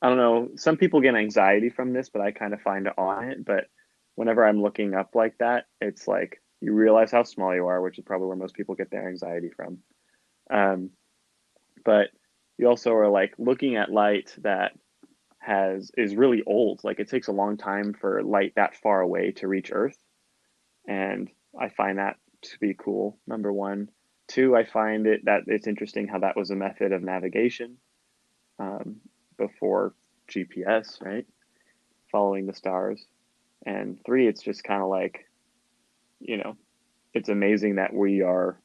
I 0.00 0.08
don't 0.08 0.18
know, 0.18 0.48
some 0.56 0.76
people 0.76 1.00
get 1.00 1.14
anxiety 1.14 1.68
from 1.70 1.92
this, 1.92 2.08
but 2.08 2.22
I 2.22 2.30
kind 2.30 2.54
of 2.54 2.62
find 2.62 2.86
it 2.86 2.94
on 2.96 3.30
it. 3.30 3.44
But 3.44 3.66
whenever 4.14 4.46
I'm 4.46 4.62
looking 4.62 4.94
up 4.94 5.14
like 5.14 5.36
that, 5.38 5.66
it's 5.80 6.06
like 6.06 6.40
you 6.60 6.72
realize 6.72 7.10
how 7.10 7.24
small 7.24 7.54
you 7.54 7.66
are, 7.66 7.80
which 7.80 7.98
is 7.98 8.04
probably 8.04 8.28
where 8.28 8.36
most 8.36 8.54
people 8.54 8.74
get 8.74 8.90
their 8.90 9.08
anxiety 9.08 9.50
from. 9.54 9.78
Um, 10.50 10.90
but 11.84 12.08
you 12.58 12.68
also 12.68 12.92
are 12.92 13.08
like 13.08 13.34
looking 13.38 13.76
at 13.76 13.90
light 13.90 14.34
that 14.42 14.72
has 15.40 15.90
is 15.96 16.14
really 16.14 16.42
old. 16.46 16.84
Like 16.84 17.00
it 17.00 17.08
takes 17.08 17.28
a 17.28 17.32
long 17.32 17.56
time 17.56 17.94
for 17.94 18.22
light 18.22 18.52
that 18.56 18.76
far 18.76 19.00
away 19.00 19.32
to 19.32 19.48
reach 19.48 19.70
Earth. 19.72 19.98
And 20.86 21.28
I 21.58 21.68
find 21.70 21.98
that 21.98 22.16
to 22.42 22.58
be 22.58 22.74
cool, 22.74 23.18
number 23.26 23.52
one. 23.52 23.90
Two, 24.28 24.54
I 24.54 24.64
find 24.64 25.06
it 25.06 25.24
that 25.24 25.42
it's 25.46 25.66
interesting 25.66 26.06
how 26.06 26.20
that 26.20 26.36
was 26.36 26.50
a 26.50 26.56
method 26.56 26.92
of 26.92 27.02
navigation 27.02 27.78
um, 28.58 28.96
before 29.36 29.94
GPS, 30.30 31.02
right? 31.02 31.26
Following 32.12 32.46
the 32.46 32.54
stars. 32.54 33.04
And 33.66 33.98
three, 34.06 34.28
it's 34.28 34.42
just 34.42 34.62
kind 34.62 34.82
of 34.82 34.88
like, 34.88 35.26
you 36.20 36.36
know, 36.36 36.56
it's 37.12 37.28
amazing 37.28 37.76
that 37.76 37.92
we 37.92 38.22
are 38.22 38.60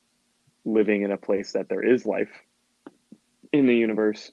living 0.65 1.03
in 1.03 1.11
a 1.11 1.17
place 1.17 1.53
that 1.53 1.69
there 1.69 1.83
is 1.83 2.05
life 2.05 2.31
in 3.51 3.65
the 3.65 3.75
universe 3.75 4.31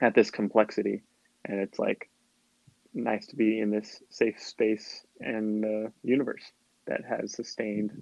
at 0.00 0.14
this 0.14 0.30
complexity. 0.30 1.02
And 1.44 1.60
it's 1.60 1.78
like 1.78 2.10
nice 2.94 3.26
to 3.28 3.36
be 3.36 3.60
in 3.60 3.70
this 3.70 4.02
safe 4.10 4.40
space 4.40 5.04
and 5.20 5.64
uh, 5.64 5.90
universe 6.02 6.44
that 6.86 7.02
has 7.08 7.34
sustained 7.34 7.92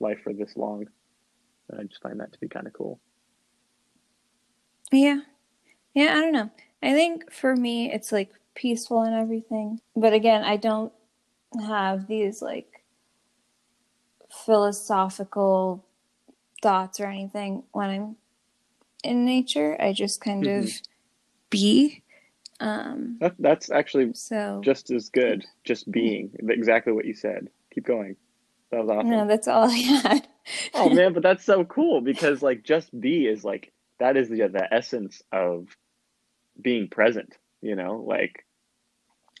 life 0.00 0.20
for 0.24 0.32
this 0.32 0.56
long. 0.56 0.86
And 1.70 1.80
I 1.80 1.84
just 1.84 2.02
find 2.02 2.20
that 2.20 2.32
to 2.32 2.40
be 2.40 2.48
kind 2.48 2.66
of 2.66 2.72
cool. 2.72 3.00
Yeah. 4.92 5.20
Yeah, 5.94 6.12
I 6.16 6.20
don't 6.20 6.32
know. 6.32 6.50
I 6.82 6.92
think 6.92 7.32
for 7.32 7.56
me, 7.56 7.92
it's 7.92 8.12
like 8.12 8.32
peaceful 8.54 9.02
and 9.02 9.14
everything. 9.14 9.80
But 9.96 10.12
again, 10.12 10.44
I 10.44 10.56
don't 10.56 10.92
have 11.66 12.06
these 12.06 12.42
like 12.42 12.84
philosophical 14.30 15.84
thoughts 16.62 17.00
or 17.00 17.06
anything 17.06 17.64
when 17.72 17.90
I'm 17.90 18.16
in 19.04 19.24
nature. 19.24 19.76
I 19.80 19.92
just 19.92 20.20
kind 20.20 20.46
hmm 20.46 20.48
of 20.48 20.70
be. 21.50 22.02
Um, 22.60 23.18
That, 23.20 23.34
that's 23.38 23.70
actually 23.70 24.12
so 24.14 24.60
just 24.64 24.90
as 24.90 25.10
good, 25.10 25.44
just 25.64 25.90
being 25.90 26.32
exactly 26.48 26.92
what 26.92 27.04
you 27.04 27.14
said. 27.14 27.48
Keep 27.74 27.86
going. 27.86 28.16
That 28.70 28.80
was 28.84 28.90
awesome. 28.90 29.10
no, 29.10 29.26
that's 29.26 29.48
all 29.48 29.64
I 29.64 29.76
had. 29.76 30.28
Oh 30.74 30.88
man, 30.90 31.12
but 31.12 31.22
that's 31.22 31.44
so 31.44 31.64
cool 31.64 32.00
because 32.00 32.42
like 32.42 32.64
just 32.64 32.98
be 32.98 33.26
is 33.26 33.44
like 33.44 33.72
that 33.98 34.16
is 34.16 34.28
the 34.28 34.48
the 34.48 34.66
essence 34.72 35.22
of 35.32 35.68
being 36.60 36.88
present, 36.88 37.34
you 37.60 37.76
know? 37.76 38.04
Like 38.06 38.44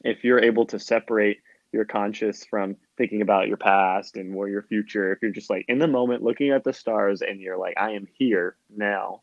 if 0.04 0.24
you're 0.24 0.42
able 0.42 0.66
to 0.66 0.78
separate 0.78 1.38
your 1.72 1.84
conscious 1.84 2.46
from 2.46 2.76
thinking 2.96 3.20
about 3.20 3.48
your 3.48 3.58
past 3.58 4.16
and 4.16 4.34
where 4.34 4.48
your 4.48 4.62
future, 4.62 5.12
if 5.12 5.20
you're 5.20 5.30
just 5.30 5.50
like 5.50 5.66
in 5.68 5.78
the 5.78 5.86
moment 5.88 6.22
looking 6.22 6.50
at 6.50 6.64
the 6.64 6.72
stars 6.72 7.20
and 7.20 7.40
you're 7.40 7.58
like 7.58 7.74
I 7.76 7.92
am 7.92 8.06
here 8.18 8.56
now, 8.74 9.22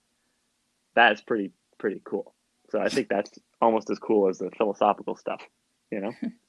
that's 0.95 1.21
pretty 1.21 1.51
pretty 1.79 2.01
cool. 2.03 2.35
So 2.75 2.81
I 2.81 2.89
think 2.89 3.07
that's 3.07 3.31
almost 3.61 3.89
as 3.89 3.99
cool 3.99 4.27
as 4.27 4.39
the 4.39 4.51
philosophical 4.57 5.15
stuff, 5.15 5.41
you 5.91 6.01
know? 6.01 6.11